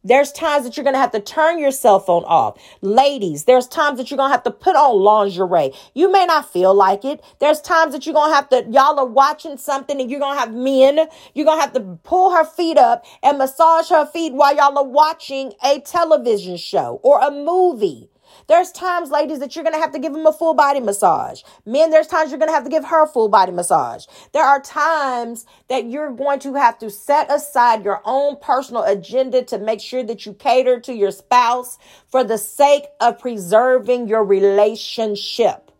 There's 0.05 0.33
times 0.33 0.65
that 0.65 0.75
you're 0.75 0.83
going 0.83 0.95
to 0.95 0.99
have 0.99 1.11
to 1.11 1.21
turn 1.21 1.59
your 1.59 1.71
cell 1.71 1.99
phone 1.99 2.25
off. 2.25 2.57
Ladies, 2.81 3.45
there's 3.45 3.67
times 3.67 3.97
that 3.97 4.11
you're 4.11 4.17
going 4.17 4.29
to 4.29 4.33
have 4.33 4.43
to 4.43 4.51
put 4.51 4.75
on 4.75 5.01
lingerie. 5.01 5.71
You 5.93 6.11
may 6.11 6.25
not 6.25 6.51
feel 6.51 6.73
like 6.73 7.05
it. 7.05 7.23
There's 7.39 7.61
times 7.61 7.93
that 7.93 8.05
you're 8.05 8.13
going 8.13 8.31
to 8.31 8.35
have 8.35 8.49
to, 8.49 8.65
y'all 8.69 8.99
are 8.99 9.05
watching 9.05 9.57
something 9.57 10.01
and 10.01 10.11
you're 10.11 10.19
going 10.19 10.35
to 10.35 10.39
have 10.41 10.53
men. 10.53 11.07
You're 11.33 11.45
going 11.45 11.57
to 11.57 11.61
have 11.61 11.73
to 11.73 11.99
pull 12.03 12.35
her 12.35 12.43
feet 12.43 12.77
up 12.77 13.05
and 13.23 13.37
massage 13.37 13.89
her 13.89 14.05
feet 14.05 14.33
while 14.33 14.53
y'all 14.55 14.77
are 14.77 14.83
watching 14.83 15.53
a 15.63 15.79
television 15.79 16.57
show 16.57 16.99
or 17.01 17.21
a 17.21 17.31
movie. 17.31 18.09
There's 18.47 18.71
times, 18.71 19.11
ladies, 19.11 19.39
that 19.39 19.55
you're 19.55 19.63
going 19.63 19.75
to 19.75 19.81
have 19.81 19.91
to 19.93 19.99
give 19.99 20.13
him 20.13 20.25
a 20.25 20.33
full 20.33 20.53
body 20.53 20.79
massage. 20.79 21.41
Men, 21.65 21.89
there's 21.89 22.07
times 22.07 22.31
you're 22.31 22.39
going 22.39 22.49
to 22.49 22.53
have 22.53 22.63
to 22.63 22.69
give 22.69 22.85
her 22.85 23.03
a 23.03 23.07
full 23.07 23.29
body 23.29 23.51
massage. 23.51 24.05
There 24.31 24.43
are 24.43 24.61
times 24.61 25.45
that 25.69 25.89
you're 25.89 26.11
going 26.11 26.39
to 26.39 26.55
have 26.55 26.77
to 26.79 26.89
set 26.89 27.31
aside 27.31 27.83
your 27.83 28.01
own 28.05 28.37
personal 28.41 28.83
agenda 28.83 29.43
to 29.43 29.57
make 29.57 29.81
sure 29.81 30.03
that 30.03 30.25
you 30.25 30.33
cater 30.33 30.79
to 30.81 30.93
your 30.93 31.11
spouse 31.11 31.77
for 32.07 32.23
the 32.23 32.37
sake 32.37 32.83
of 32.99 33.19
preserving 33.19 34.07
your 34.07 34.23
relationship. 34.23 35.71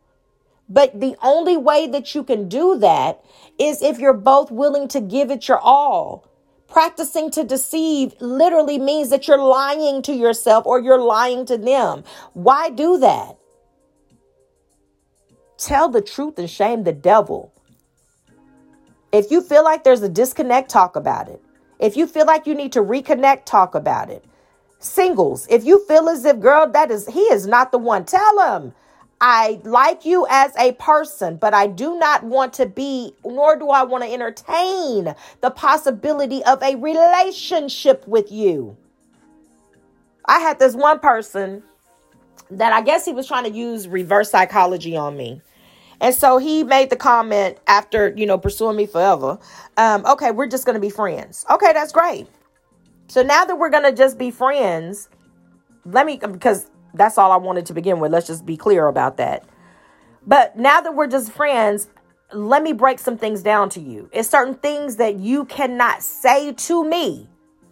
But 0.70 1.00
the 1.00 1.16
only 1.22 1.58
way 1.58 1.88
that 1.88 2.16
you 2.16 2.24
can 2.24 2.48
do 2.48 2.78
that 2.80 3.24
is 3.60 3.82
if 3.82 4.00
you're 4.00 4.14
both 4.14 4.50
willing 4.50 4.88
to 4.90 5.02
give 5.02 5.30
it 5.30 5.48
your 5.48 5.60
all. 5.60 6.28
Practicing 6.74 7.30
to 7.30 7.44
deceive 7.44 8.16
literally 8.20 8.80
means 8.80 9.12
that 9.12 9.28
you're 9.28 9.38
lying 9.38 10.02
to 10.02 10.12
yourself 10.12 10.66
or 10.66 10.80
you're 10.80 11.00
lying 11.00 11.46
to 11.46 11.56
them. 11.56 12.04
Why 12.34 12.72
do 12.72 12.98
that? 12.98 13.38
Tell 15.60 15.88
the 15.88 16.02
truth 16.02 16.40
and 16.40 16.50
shame 16.50 16.84
the 16.84 16.92
devil. 16.92 17.54
If 19.12 19.30
you 19.30 19.44
feel 19.44 19.64
like 19.64 19.84
there's 19.84 20.02
a 20.02 20.10
disconnect, 20.10 20.72
talk 20.72 20.96
about 20.96 21.30
it. 21.30 21.44
If 21.78 21.96
you 21.96 22.08
feel 22.08 22.26
like 22.26 22.48
you 22.48 22.56
need 22.56 22.72
to 22.72 22.82
reconnect, 22.82 23.46
talk 23.46 23.76
about 23.76 24.10
it. 24.10 24.26
Singles, 24.80 25.46
if 25.52 25.64
you 25.64 25.86
feel 25.86 26.10
as 26.10 26.26
if, 26.26 26.40
girl, 26.40 26.68
that 26.72 26.90
is, 26.90 27.06
he 27.06 27.22
is 27.22 27.46
not 27.46 27.72
the 27.72 27.78
one, 27.78 28.04
tell 28.04 28.40
him. 28.40 28.74
I 29.26 29.62
like 29.64 30.04
you 30.04 30.28
as 30.30 30.52
a 30.58 30.74
person, 30.74 31.38
but 31.38 31.54
I 31.54 31.68
do 31.68 31.98
not 31.98 32.26
want 32.26 32.52
to 32.56 32.66
be, 32.66 33.16
nor 33.24 33.58
do 33.58 33.70
I 33.70 33.84
want 33.84 34.04
to 34.04 34.12
entertain 34.12 35.16
the 35.40 35.50
possibility 35.50 36.44
of 36.44 36.62
a 36.62 36.76
relationship 36.76 38.06
with 38.06 38.34
you. 38.34 38.76
I 40.26 40.40
had 40.40 40.60
this 40.60 40.76
one 40.76 41.00
person 41.00 41.64
that 42.52 42.74
I 42.74 42.82
guess 42.82 43.06
he 43.06 43.14
was 43.14 43.26
trying 43.26 43.46
to 43.46 43.58
use 43.58 43.88
reverse 43.88 44.30
psychology 44.30 44.98
on 44.98 45.16
me. 45.16 45.42
And 46.02 46.14
so 46.14 46.38
he 46.38 46.66
made 46.66 46.90
the 46.90 46.98
comment 46.98 47.60
after, 47.66 48.14
you 48.18 48.26
know, 48.26 48.38
pursuing 48.38 48.76
me 48.76 48.88
forever. 48.88 49.40
Um, 49.78 50.06
okay, 50.06 50.32
we're 50.32 50.48
just 50.48 50.66
going 50.66 50.76
to 50.76 50.82
be 50.82 50.90
friends. 50.90 51.46
Okay, 51.50 51.72
that's 51.72 51.94
great. 51.94 52.28
So 53.08 53.24
now 53.24 53.46
that 53.46 53.56
we're 53.56 53.70
going 53.70 53.84
to 53.84 53.94
just 53.94 54.18
be 54.18 54.32
friends, 54.32 55.08
let 55.86 56.06
me, 56.06 56.18
because 56.18 56.70
that's 56.94 57.18
all 57.18 57.32
I 57.32 57.38
wanted 57.38 57.66
to 57.68 57.74
begin 57.74 58.00
with. 58.00 58.12
Let's 58.12 58.28
just 58.28 58.46
be 58.46 58.58
clear 58.58 58.88
about 58.88 59.18
that. 59.18 59.44
But 60.26 60.58
now 60.58 60.82
that 60.82 60.96
we're 60.96 61.08
just 61.08 61.32
friends, 61.32 61.88
let 62.34 62.64
me 62.64 62.74
break 62.74 63.00
some 63.00 63.18
things 63.18 63.44
down 63.44 63.70
to 63.70 63.80
you. 63.80 64.10
It's 64.12 64.30
certain 64.30 64.56
things 64.56 64.96
that 64.98 65.16
you 65.16 65.46
cannot 65.46 66.02
say 66.02 66.54
to 66.54 66.84
me 66.84 67.28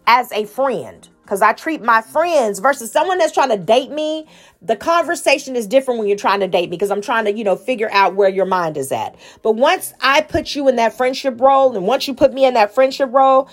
as 0.06 0.30
a 0.32 0.44
friend 0.44 1.08
because 1.22 1.40
I 1.40 1.52
treat 1.52 1.82
my 1.82 2.02
friends 2.02 2.58
versus 2.58 2.90
someone 2.90 3.18
that's 3.18 3.32
trying 3.32 3.48
to 3.50 3.56
date 3.56 3.90
me. 3.90 4.26
The 4.60 4.76
conversation 4.76 5.56
is 5.56 5.66
different 5.66 5.98
when 5.98 6.08
you're 6.08 6.16
trying 6.16 6.40
to 6.40 6.48
date 6.48 6.68
me 6.68 6.76
because 6.76 6.90
I'm 6.90 7.00
trying 7.00 7.24
to, 7.24 7.32
you 7.32 7.44
know, 7.44 7.56
figure 7.56 7.90
out 7.92 8.14
where 8.16 8.28
your 8.28 8.44
mind 8.44 8.76
is 8.76 8.92
at. 8.92 9.16
But 9.42 9.52
once 9.52 9.94
I 10.00 10.20
put 10.20 10.54
you 10.54 10.68
in 10.68 10.76
that 10.76 10.94
friendship 10.94 11.40
role 11.40 11.74
and 11.76 11.86
once 11.86 12.06
you 12.06 12.14
put 12.14 12.32
me 12.32 12.44
in 12.44 12.54
that 12.54 12.74
friendship 12.74 13.10
role, 13.12 13.48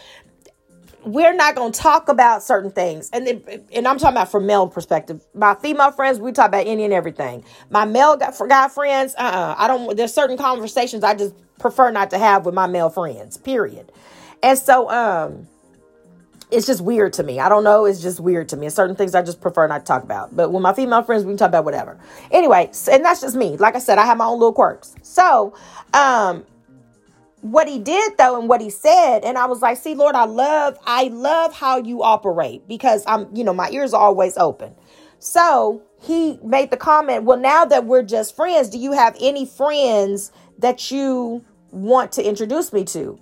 we're 1.05 1.33
not 1.33 1.55
going 1.55 1.71
to 1.71 1.79
talk 1.79 2.09
about 2.09 2.43
certain 2.43 2.71
things. 2.71 3.09
And 3.11 3.25
then, 3.25 3.43
and 3.71 3.87
I'm 3.87 3.97
talking 3.97 4.17
about 4.17 4.31
from 4.31 4.45
male 4.45 4.67
perspective. 4.67 5.23
My 5.33 5.55
female 5.55 5.91
friends, 5.91 6.19
we 6.19 6.31
talk 6.31 6.49
about 6.49 6.67
any 6.67 6.83
and 6.83 6.93
everything. 6.93 7.43
My 7.69 7.85
male 7.85 8.17
guy, 8.17 8.33
guy 8.47 8.67
friends, 8.67 9.15
uh-uh. 9.17 9.55
I 9.57 9.67
don't, 9.67 9.95
there's 9.95 10.13
certain 10.13 10.37
conversations 10.37 11.03
I 11.03 11.15
just 11.15 11.33
prefer 11.59 11.91
not 11.91 12.09
to 12.11 12.17
have 12.17 12.45
with 12.45 12.55
my 12.55 12.67
male 12.67 12.89
friends, 12.89 13.37
period. 13.37 13.91
And 14.43 14.57
so, 14.57 14.89
um, 14.89 15.47
it's 16.51 16.65
just 16.65 16.81
weird 16.81 17.13
to 17.13 17.23
me. 17.23 17.39
I 17.39 17.47
don't 17.47 17.63
know. 17.63 17.85
It's 17.85 18.01
just 18.01 18.19
weird 18.19 18.49
to 18.49 18.57
me. 18.57 18.65
And 18.65 18.73
certain 18.73 18.95
things 18.95 19.13
I 19.13 19.21
just 19.21 19.39
prefer 19.39 19.67
not 19.67 19.79
to 19.79 19.85
talk 19.85 20.03
about. 20.03 20.35
But 20.35 20.51
with 20.51 20.63
my 20.63 20.73
female 20.73 21.03
friends, 21.03 21.23
we 21.23 21.31
can 21.31 21.37
talk 21.37 21.49
about 21.49 21.63
whatever. 21.63 21.99
Anyway, 22.31 22.71
and 22.91 23.05
that's 23.05 23.21
just 23.21 23.35
me. 23.35 23.55
Like 23.57 23.75
I 23.75 23.79
said, 23.79 23.99
I 23.99 24.05
have 24.05 24.17
my 24.17 24.25
own 24.25 24.39
little 24.39 24.53
quirks. 24.53 24.95
So, 25.03 25.53
um, 25.93 26.45
what 27.41 27.67
he 27.67 27.79
did 27.79 28.17
though 28.17 28.39
and 28.39 28.49
what 28.49 28.61
he 28.61 28.69
said. 28.69 29.23
And 29.23 29.37
i 29.37 29.45
was 29.45 29.61
like 29.61 29.77
see 29.77 29.95
lord 29.95 30.15
i 30.15 30.25
love 30.25 30.77
i 30.85 31.05
love 31.05 31.53
how 31.53 31.77
you 31.77 32.03
operate 32.03 32.67
because 32.67 33.03
i'm 33.07 33.33
you 33.35 33.43
know 33.43 33.53
my 33.53 33.69
ears 33.69 33.93
are 33.93 34.01
always 34.01 34.37
open. 34.37 34.75
So 35.19 35.81
he 36.01 36.39
made 36.43 36.71
the 36.71 36.77
comment 36.77 37.23
well 37.23 37.37
now 37.39 37.65
that 37.65 37.85
we're 37.85 38.03
just 38.03 38.35
friends 38.35 38.69
do 38.69 38.77
you 38.77 38.91
have 38.91 39.15
any 39.21 39.45
friends 39.45 40.31
that 40.57 40.91
you 40.91 41.43
want 41.71 42.11
to 42.13 42.27
introduce 42.27 42.73
me 42.73 42.83
to? 42.85 43.19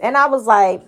And 0.00 0.16
i 0.16 0.26
was 0.26 0.46
like 0.46 0.82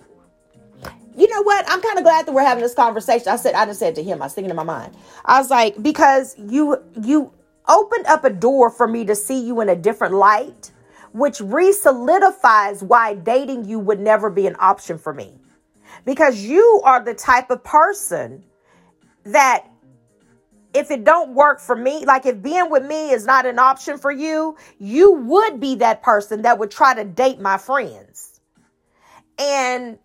you 1.15 1.27
know 1.27 1.41
what? 1.41 1.65
I'm 1.67 1.81
kind 1.81 1.97
of 1.97 2.03
glad 2.03 2.27
that 2.27 2.33
we're 2.33 2.43
having 2.43 2.61
this 2.61 2.75
conversation. 2.75 3.27
I 3.29 3.37
said 3.37 3.55
i 3.55 3.65
just 3.65 3.79
said 3.79 3.95
to 3.95 4.03
him 4.03 4.21
i 4.21 4.25
was 4.25 4.33
thinking 4.35 4.51
in 4.51 4.55
my 4.55 4.63
mind. 4.63 4.95
I 5.25 5.39
was 5.39 5.49
like 5.49 5.81
because 5.81 6.35
you 6.37 6.77
you 7.01 7.33
opened 7.67 8.05
up 8.05 8.23
a 8.23 8.29
door 8.29 8.69
for 8.69 8.87
me 8.87 9.05
to 9.05 9.15
see 9.15 9.39
you 9.39 9.59
in 9.61 9.69
a 9.69 9.75
different 9.75 10.13
light 10.13 10.71
which 11.17 11.41
re-solidifies 11.41 12.83
why 12.83 13.15
dating 13.15 13.65
you 13.65 13.79
would 13.79 13.99
never 13.99 14.29
be 14.29 14.45
an 14.45 14.55
option 14.59 14.99
for 14.99 15.13
me. 15.13 15.33
Because 16.05 16.41
you 16.41 16.81
are 16.85 17.03
the 17.03 17.15
type 17.15 17.49
of 17.49 17.63
person 17.63 18.43
that 19.23 19.65
if 20.75 20.91
it 20.91 21.03
don't 21.03 21.33
work 21.33 21.59
for 21.59 21.75
me, 21.75 22.05
like 22.05 22.27
if 22.27 22.39
being 22.43 22.69
with 22.69 22.85
me 22.85 23.09
is 23.09 23.25
not 23.25 23.47
an 23.47 23.57
option 23.57 23.97
for 23.97 24.11
you, 24.11 24.55
you 24.77 25.11
would 25.11 25.59
be 25.59 25.75
that 25.75 26.03
person 26.03 26.43
that 26.43 26.59
would 26.59 26.69
try 26.69 26.93
to 26.93 27.03
date 27.03 27.39
my 27.39 27.57
friends. 27.57 28.39
And 29.39 29.97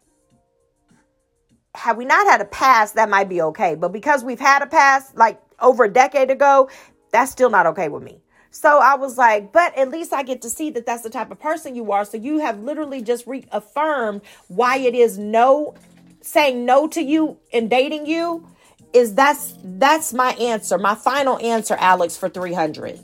had 1.75 1.99
we 1.99 2.07
not 2.07 2.27
had 2.27 2.41
a 2.41 2.47
past, 2.47 2.95
that 2.95 3.11
might 3.11 3.29
be 3.29 3.43
okay. 3.43 3.75
But 3.75 3.93
because 3.93 4.25
we've 4.25 4.41
had 4.41 4.63
a 4.63 4.67
past 4.67 5.15
like 5.15 5.39
over 5.61 5.85
a 5.85 5.93
decade 5.93 6.31
ago, 6.31 6.71
that's 7.11 7.31
still 7.31 7.51
not 7.51 7.67
okay 7.67 7.89
with 7.91 8.03
me. 8.03 8.23
So 8.53 8.81
I 8.81 8.97
was 8.97 9.19
like, 9.19 9.53
but 9.53 9.77
at 9.79 9.91
least 9.91 10.13
I 10.15 10.25
get 10.25 10.43
to 10.43 10.51
see 10.51 10.71
that 10.73 10.87
that's 10.87 11.03
the 11.05 11.11
type 11.11 11.33
of 11.33 11.41
person 11.41 11.77
you 11.77 11.93
are. 11.93 12.05
So 12.07 12.19
you 12.19 12.41
have 12.41 12.61
literally 12.61 13.03
just 13.03 13.27
reaffirmed 13.27 14.23
why 14.49 14.79
it 14.79 14.95
is 14.95 15.19
no 15.19 15.75
saying 16.23 16.67
no 16.67 16.89
to 16.89 17.03
you 17.03 17.39
and 17.53 17.71
dating 17.71 18.07
you 18.07 18.49
is 18.95 19.15
that's 19.15 19.55
that's 19.65 20.15
my 20.15 20.33
answer, 20.35 20.79
my 20.79 20.95
final 20.97 21.39
answer, 21.41 21.77
Alex, 21.81 22.17
for 22.19 22.31
300. 22.31 23.01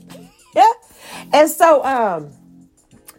Yeah. 0.55 0.65
And 1.33 1.49
so 1.49 1.83
um 1.85 2.29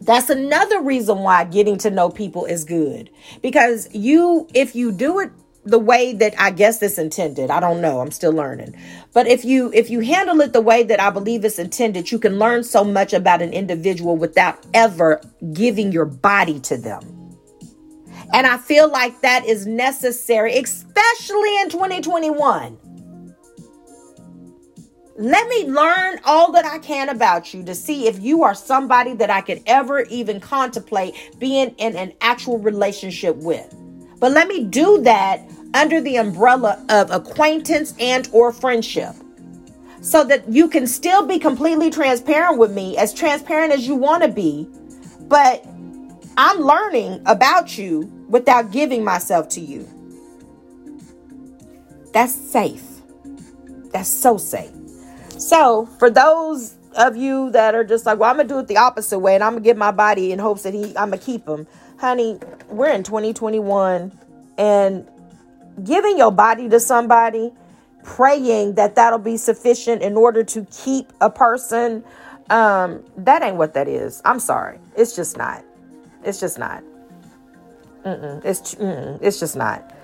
That's 0.02 0.30
another 0.30 0.80
reason 0.82 1.20
why 1.20 1.44
getting 1.44 1.78
to 1.78 1.90
know 1.90 2.10
people 2.10 2.46
is 2.46 2.64
good. 2.64 3.10
Because 3.42 3.88
you, 3.94 4.48
if 4.54 4.74
you 4.76 4.92
do 4.92 5.20
it 5.20 5.30
the 5.64 5.78
way 5.78 6.12
that 6.14 6.34
I 6.38 6.50
guess 6.50 6.82
it's 6.82 6.98
intended, 6.98 7.50
I 7.50 7.60
don't 7.60 7.80
know, 7.80 8.00
I'm 8.00 8.10
still 8.10 8.32
learning. 8.32 8.74
But 9.12 9.26
if 9.26 9.44
you 9.44 9.70
if 9.74 9.90
you 9.90 10.00
handle 10.00 10.40
it 10.40 10.52
the 10.52 10.60
way 10.60 10.82
that 10.84 11.00
I 11.00 11.10
believe 11.10 11.44
it's 11.44 11.58
intended, 11.58 12.10
you 12.10 12.18
can 12.18 12.38
learn 12.38 12.64
so 12.64 12.84
much 12.84 13.12
about 13.12 13.42
an 13.42 13.52
individual 13.52 14.16
without 14.16 14.64
ever 14.72 15.20
giving 15.52 15.92
your 15.92 16.06
body 16.06 16.60
to 16.60 16.76
them. 16.76 17.36
And 18.32 18.46
I 18.46 18.58
feel 18.58 18.90
like 18.90 19.20
that 19.22 19.44
is 19.44 19.66
necessary, 19.66 20.56
especially 20.56 21.60
in 21.60 21.68
2021. 21.68 22.78
Let 25.18 25.48
me 25.48 25.66
learn 25.66 26.20
all 26.24 26.52
that 26.52 26.64
I 26.64 26.78
can 26.78 27.10
about 27.10 27.52
you 27.52 27.62
to 27.64 27.74
see 27.74 28.06
if 28.06 28.22
you 28.22 28.42
are 28.44 28.54
somebody 28.54 29.12
that 29.14 29.28
I 29.28 29.42
could 29.42 29.62
ever 29.66 30.02
even 30.04 30.40
contemplate 30.40 31.14
being 31.38 31.74
in 31.76 31.96
an 31.96 32.14
actual 32.22 32.58
relationship 32.58 33.36
with. 33.36 33.74
But 34.20 34.32
let 34.32 34.46
me 34.46 34.64
do 34.64 35.00
that 35.02 35.42
under 35.74 36.00
the 36.00 36.16
umbrella 36.16 36.84
of 36.88 37.10
acquaintance 37.10 37.94
and 37.98 38.28
or 38.32 38.52
friendship. 38.52 39.14
So 40.02 40.24
that 40.24 40.48
you 40.48 40.68
can 40.68 40.86
still 40.86 41.26
be 41.26 41.38
completely 41.38 41.90
transparent 41.90 42.58
with 42.58 42.72
me, 42.72 42.96
as 42.96 43.12
transparent 43.12 43.72
as 43.72 43.86
you 43.86 43.96
want 43.96 44.22
to 44.22 44.28
be, 44.28 44.68
but 45.22 45.66
I'm 46.38 46.60
learning 46.60 47.22
about 47.26 47.76
you 47.76 48.10
without 48.28 48.70
giving 48.70 49.04
myself 49.04 49.48
to 49.50 49.60
you. 49.60 49.86
That's 52.12 52.34
safe. 52.34 52.84
That's 53.92 54.08
so 54.08 54.38
safe. 54.38 54.70
So, 55.38 55.86
for 55.98 56.10
those 56.10 56.76
of 56.96 57.16
you 57.16 57.50
that 57.50 57.74
are 57.74 57.84
just 57.84 58.06
like, 58.06 58.18
well, 58.18 58.30
I'm 58.30 58.36
gonna 58.36 58.48
do 58.48 58.58
it 58.58 58.68
the 58.68 58.78
opposite 58.78 59.18
way, 59.18 59.34
and 59.34 59.44
I'm 59.44 59.52
gonna 59.52 59.64
give 59.64 59.76
my 59.76 59.90
body 59.90 60.32
in 60.32 60.38
hopes 60.38 60.62
that 60.62 60.74
he, 60.74 60.86
I'm 60.96 61.10
gonna 61.10 61.18
keep 61.18 61.46
him, 61.46 61.66
honey. 62.00 62.38
We're 62.68 62.92
in 62.92 63.02
2021, 63.02 64.10
and 64.56 65.06
giving 65.84 66.16
your 66.16 66.32
body 66.32 66.68
to 66.70 66.80
somebody, 66.80 67.52
praying 68.02 68.74
that 68.74 68.94
that'll 68.94 69.18
be 69.18 69.36
sufficient 69.36 70.02
in 70.02 70.16
order 70.16 70.42
to 70.44 70.66
keep 70.72 71.12
a 71.20 71.28
person, 71.28 72.02
um, 72.48 73.04
that 73.18 73.42
ain't 73.42 73.56
what 73.56 73.74
that 73.74 73.86
is. 73.86 74.22
I'm 74.24 74.40
sorry, 74.40 74.78
it's 74.96 75.14
just 75.14 75.36
not. 75.36 75.64
It's 76.24 76.40
just 76.40 76.58
not. 76.58 76.82
Mm-mm, 78.04 78.44
it's 78.44 78.74
mm-mm, 78.76 79.18
it's 79.20 79.38
just 79.38 79.56
not. 79.56 79.94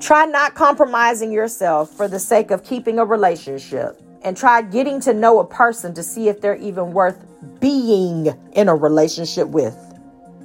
Try 0.00 0.26
not 0.26 0.54
compromising 0.54 1.32
yourself 1.32 1.90
for 1.90 2.08
the 2.08 2.18
sake 2.18 2.50
of 2.50 2.62
keeping 2.62 2.98
a 2.98 3.04
relationship 3.04 4.00
and 4.22 4.36
try 4.36 4.62
getting 4.62 5.00
to 5.00 5.14
know 5.14 5.38
a 5.40 5.46
person 5.46 5.94
to 5.94 6.02
see 6.02 6.28
if 6.28 6.40
they're 6.40 6.56
even 6.56 6.92
worth 6.92 7.24
being 7.58 8.34
in 8.52 8.68
a 8.68 8.74
relationship 8.74 9.48
with. 9.48 9.89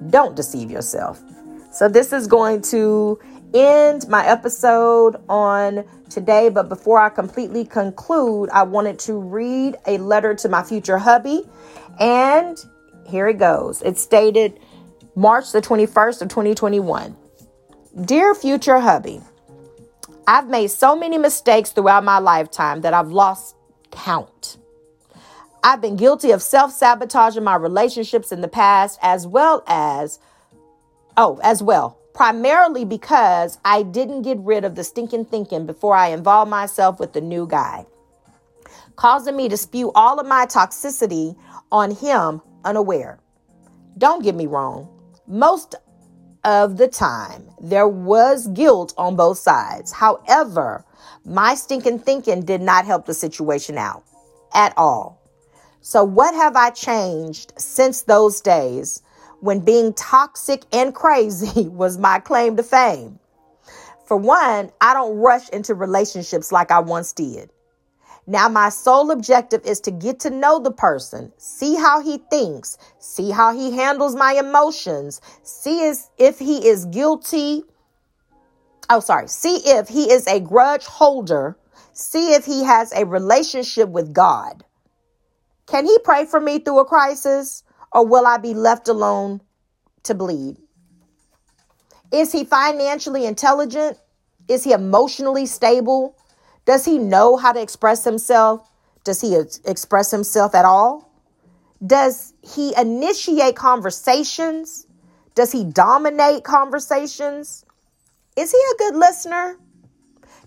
Don't 0.10 0.36
deceive 0.36 0.72
yourself. 0.72 1.22
So, 1.72 1.90
this 1.90 2.14
is 2.14 2.28
going 2.28 2.62
to 2.64 3.20
end 3.54 4.08
my 4.08 4.26
episode 4.26 5.16
on 5.30 5.86
today. 6.10 6.50
But 6.50 6.70
before 6.70 7.00
I 7.00 7.10
completely 7.10 7.66
conclude, 7.66 8.50
I 8.52 8.64
wanted 8.64 9.00
to 9.00 9.14
read 9.14 9.76
a 9.88 9.98
letter 9.98 10.36
to 10.36 10.50
my 10.50 10.64
future 10.64 10.98
hubby. 10.98 11.44
And 12.00 12.64
here 13.08 13.28
it 13.28 13.38
goes. 13.38 13.82
It 13.82 13.98
stated 13.98 14.60
March 15.16 15.52
the 15.52 15.62
21st 15.62 16.22
of 16.24 16.30
2021. 16.30 17.16
Dear 18.04 18.36
future 18.36 18.80
hubby, 18.80 19.22
I've 20.28 20.50
made 20.50 20.68
so 20.68 20.96
many 20.96 21.18
mistakes 21.18 21.72
throughout 21.72 22.04
my 22.04 22.20
lifetime 22.20 22.82
that 22.82 22.94
I've 22.94 23.10
lost 23.10 23.56
count. 23.92 24.58
I've 25.66 25.82
been 25.82 25.96
guilty 25.96 26.30
of 26.30 26.44
self 26.44 26.72
sabotaging 26.74 27.44
my 27.44 27.56
relationships 27.56 28.32
in 28.32 28.42
the 28.42 28.48
past, 28.48 29.00
as 29.02 29.26
well 29.26 29.64
as, 29.66 30.20
oh, 31.18 31.40
as 31.42 31.64
well, 31.64 31.98
primarily 32.14 32.86
because 32.86 33.58
I 33.66 33.82
didn't 33.82 34.22
get 34.22 34.38
rid 34.38 34.64
of 34.64 34.76
the 34.76 34.84
stinking 34.84 35.26
thinking 35.26 35.66
before 35.66 35.96
I 35.96 36.10
involved 36.10 36.52
myself 36.52 37.00
with 37.00 37.14
the 37.14 37.22
new 37.22 37.48
guy, 37.48 37.88
causing 38.96 39.36
me 39.36 39.50
to 39.50 39.58
spew 39.58 39.92
all 39.96 40.20
of 40.20 40.28
my 40.28 40.46
toxicity 40.46 41.36
on 41.72 41.96
him 41.96 42.44
unaware. 42.64 43.18
Don't 43.98 44.24
get 44.24 44.36
me 44.36 44.46
wrong, 44.46 44.88
most 45.26 45.74
of 46.44 46.78
the 46.78 46.88
time 46.88 47.50
there 47.60 47.88
was 47.88 48.50
guilt 48.50 48.94
on 49.00 49.16
both 49.16 49.40
sides. 49.40 49.92
However, 49.92 50.86
my 51.26 51.56
stinking 51.56 51.98
thinking 51.98 52.46
did 52.46 52.62
not 52.62 52.86
help 52.86 53.08
the 53.08 53.16
situation 53.16 53.80
out 53.80 54.04
at 54.54 54.72
all. 54.78 55.25
So, 55.88 56.04
what 56.04 56.34
have 56.34 56.56
I 56.56 56.72
changed 56.72 57.54
since 57.60 58.02
those 58.02 58.42
days 58.42 59.04
when 59.42 59.60
being 59.60 59.94
toxic 59.94 60.64
and 60.74 60.96
crazy 60.96 61.68
was 61.70 62.00
my 62.00 62.18
claim 62.18 62.58
to 62.58 62.64
fame? 62.64 63.20
For 64.08 64.18
one, 64.18 64.72
I 64.82 64.96
don't 64.96 65.16
rush 65.18 65.48
into 65.50 65.76
relationships 65.76 66.52
like 66.52 66.72
I 66.72 66.80
once 66.80 67.14
did. 67.14 67.52
Now, 68.26 68.50
my 68.50 68.70
sole 68.70 69.12
objective 69.12 69.64
is 69.64 69.80
to 69.82 69.92
get 69.92 70.22
to 70.22 70.32
know 70.32 70.58
the 70.58 70.72
person, 70.72 71.32
see 71.38 71.76
how 71.76 72.02
he 72.02 72.18
thinks, 72.32 72.80
see 72.98 73.30
how 73.30 73.54
he 73.54 73.70
handles 73.70 74.16
my 74.16 74.34
emotions, 74.34 75.22
see 75.44 75.94
if 76.18 76.40
he 76.40 76.68
is 76.68 76.86
guilty 76.86 77.64
oh, 78.90 79.02
sorry, 79.02 79.28
see 79.28 79.58
if 79.58 79.88
he 79.88 80.12
is 80.12 80.26
a 80.26 80.40
grudge 80.40 80.86
holder, 80.86 81.56
see 81.94 82.34
if 82.34 82.44
he 82.44 82.64
has 82.64 82.92
a 82.94 83.06
relationship 83.06 83.90
with 83.90 84.14
God. 84.14 84.64
Can 85.68 85.86
he 85.86 85.98
pray 86.00 86.26
for 86.26 86.40
me 86.40 86.60
through 86.60 86.80
a 86.80 86.86
crisis, 86.86 87.64
or 87.92 88.06
will 88.06 88.28
I 88.28 88.38
be 88.38 88.54
left 88.54 88.88
alone 88.88 89.42
to 90.04 90.14
bleed? 90.14 90.58
Is 92.12 92.32
he 92.32 92.44
financially 92.44 93.26
intelligent? 93.26 93.98
Is 94.48 94.64
he 94.64 94.72
emotionally 94.72 95.46
stable? 95.46 96.16
Does 96.66 96.86
he 96.86 96.98
know 96.98 97.36
how 97.36 97.52
to 97.52 97.62
express 97.62 98.04
himself? 98.04 98.70
Does 99.04 99.22
he 99.22 99.36
express 99.36 100.12
himself 100.12 100.56
at 100.56 100.66
all? 100.66 101.12
Does 101.86 102.34
he 102.42 102.74
initiate 102.76 103.56
conversations? 103.56 104.88
Does 105.36 105.52
he 105.52 105.64
dominate 105.64 106.44
conversations? 106.44 107.66
Is 108.36 108.52
he 108.52 108.58
a 108.58 108.78
good 108.78 108.96
listener? 108.96 109.58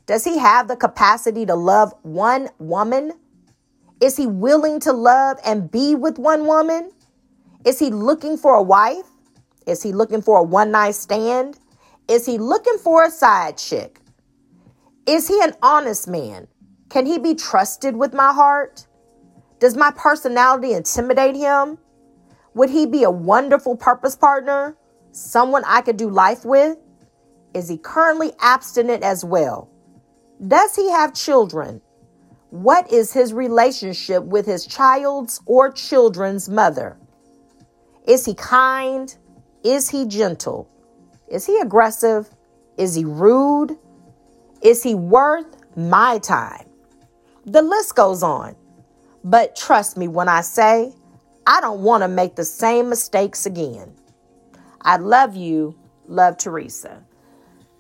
Does 0.06 0.24
he 0.24 0.38
have 0.38 0.68
the 0.68 0.76
capacity 0.76 1.44
to 1.46 1.54
love 1.54 1.92
one 2.02 2.48
woman? 2.58 3.12
Is 4.00 4.16
he 4.16 4.26
willing 4.26 4.78
to 4.80 4.92
love 4.92 5.38
and 5.44 5.70
be 5.70 5.94
with 5.94 6.18
one 6.18 6.46
woman? 6.46 6.92
Is 7.64 7.78
he 7.78 7.90
looking 7.90 8.36
for 8.36 8.54
a 8.54 8.62
wife? 8.62 9.06
Is 9.66 9.82
he 9.82 9.92
looking 9.92 10.22
for 10.22 10.38
a 10.38 10.42
one 10.42 10.70
night 10.70 10.94
stand? 10.94 11.58
Is 12.08 12.24
he 12.24 12.38
looking 12.38 12.78
for 12.78 13.04
a 13.04 13.10
side 13.10 13.58
chick? 13.58 14.00
Is 15.06 15.26
he 15.26 15.40
an 15.42 15.54
honest 15.62 16.06
man? 16.06 16.46
Can 16.90 17.06
he 17.06 17.18
be 17.18 17.34
trusted 17.34 17.96
with 17.96 18.14
my 18.14 18.32
heart? 18.32 18.86
Does 19.58 19.76
my 19.76 19.90
personality 19.90 20.72
intimidate 20.72 21.34
him? 21.34 21.78
Would 22.54 22.70
he 22.70 22.86
be 22.86 23.02
a 23.02 23.10
wonderful 23.10 23.76
purpose 23.76 24.16
partner? 24.16 24.76
Someone 25.10 25.64
I 25.66 25.80
could 25.80 25.96
do 25.96 26.08
life 26.08 26.44
with? 26.44 26.78
Is 27.52 27.68
he 27.68 27.76
currently 27.78 28.32
abstinent 28.40 29.02
as 29.02 29.24
well? 29.24 29.68
Does 30.46 30.76
he 30.76 30.90
have 30.90 31.14
children? 31.14 31.82
What 32.50 32.90
is 32.90 33.12
his 33.12 33.34
relationship 33.34 34.22
with 34.24 34.46
his 34.46 34.66
child's 34.66 35.40
or 35.44 35.70
children's 35.70 36.48
mother? 36.48 36.96
Is 38.06 38.24
he 38.24 38.34
kind? 38.34 39.14
Is 39.62 39.90
he 39.90 40.06
gentle? 40.06 40.68
Is 41.28 41.44
he 41.44 41.58
aggressive? 41.60 42.30
Is 42.78 42.94
he 42.94 43.04
rude? 43.04 43.76
Is 44.62 44.82
he 44.82 44.94
worth 44.94 45.46
my 45.76 46.18
time? 46.18 46.66
The 47.44 47.60
list 47.60 47.94
goes 47.94 48.22
on. 48.22 48.56
But 49.24 49.54
trust 49.54 49.96
me 49.98 50.08
when 50.08 50.28
I 50.28 50.40
say, 50.40 50.92
I 51.46 51.60
don't 51.60 51.80
want 51.80 52.02
to 52.02 52.08
make 52.08 52.34
the 52.36 52.44
same 52.44 52.88
mistakes 52.88 53.44
again. 53.46 53.94
I 54.80 54.96
love 54.96 55.36
you. 55.36 55.78
Love 56.06 56.38
Teresa. 56.38 57.02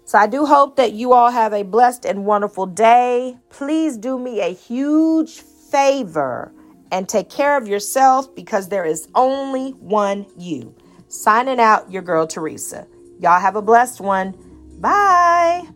So 0.08 0.16
I 0.16 0.26
do 0.26 0.46
hope 0.46 0.76
that 0.76 0.94
you 0.94 1.12
all 1.12 1.30
have 1.30 1.52
a 1.52 1.64
blessed 1.64 2.06
and 2.06 2.24
wonderful 2.24 2.64
day. 2.64 3.36
Please 3.50 3.98
do 3.98 4.18
me 4.18 4.40
a 4.40 4.54
huge 4.54 5.40
favor 5.40 6.50
and 6.90 7.06
take 7.06 7.28
care 7.28 7.58
of 7.58 7.68
yourself 7.68 8.34
because 8.34 8.70
there 8.70 8.86
is 8.86 9.06
only 9.14 9.72
one 9.72 10.24
you. 10.34 10.74
Signing 11.08 11.60
out, 11.60 11.92
your 11.92 12.00
girl 12.00 12.26
Teresa. 12.26 12.86
Y'all 13.20 13.38
have 13.38 13.54
a 13.54 13.60
blessed 13.60 14.00
one. 14.00 14.34
Bye. 14.80 15.68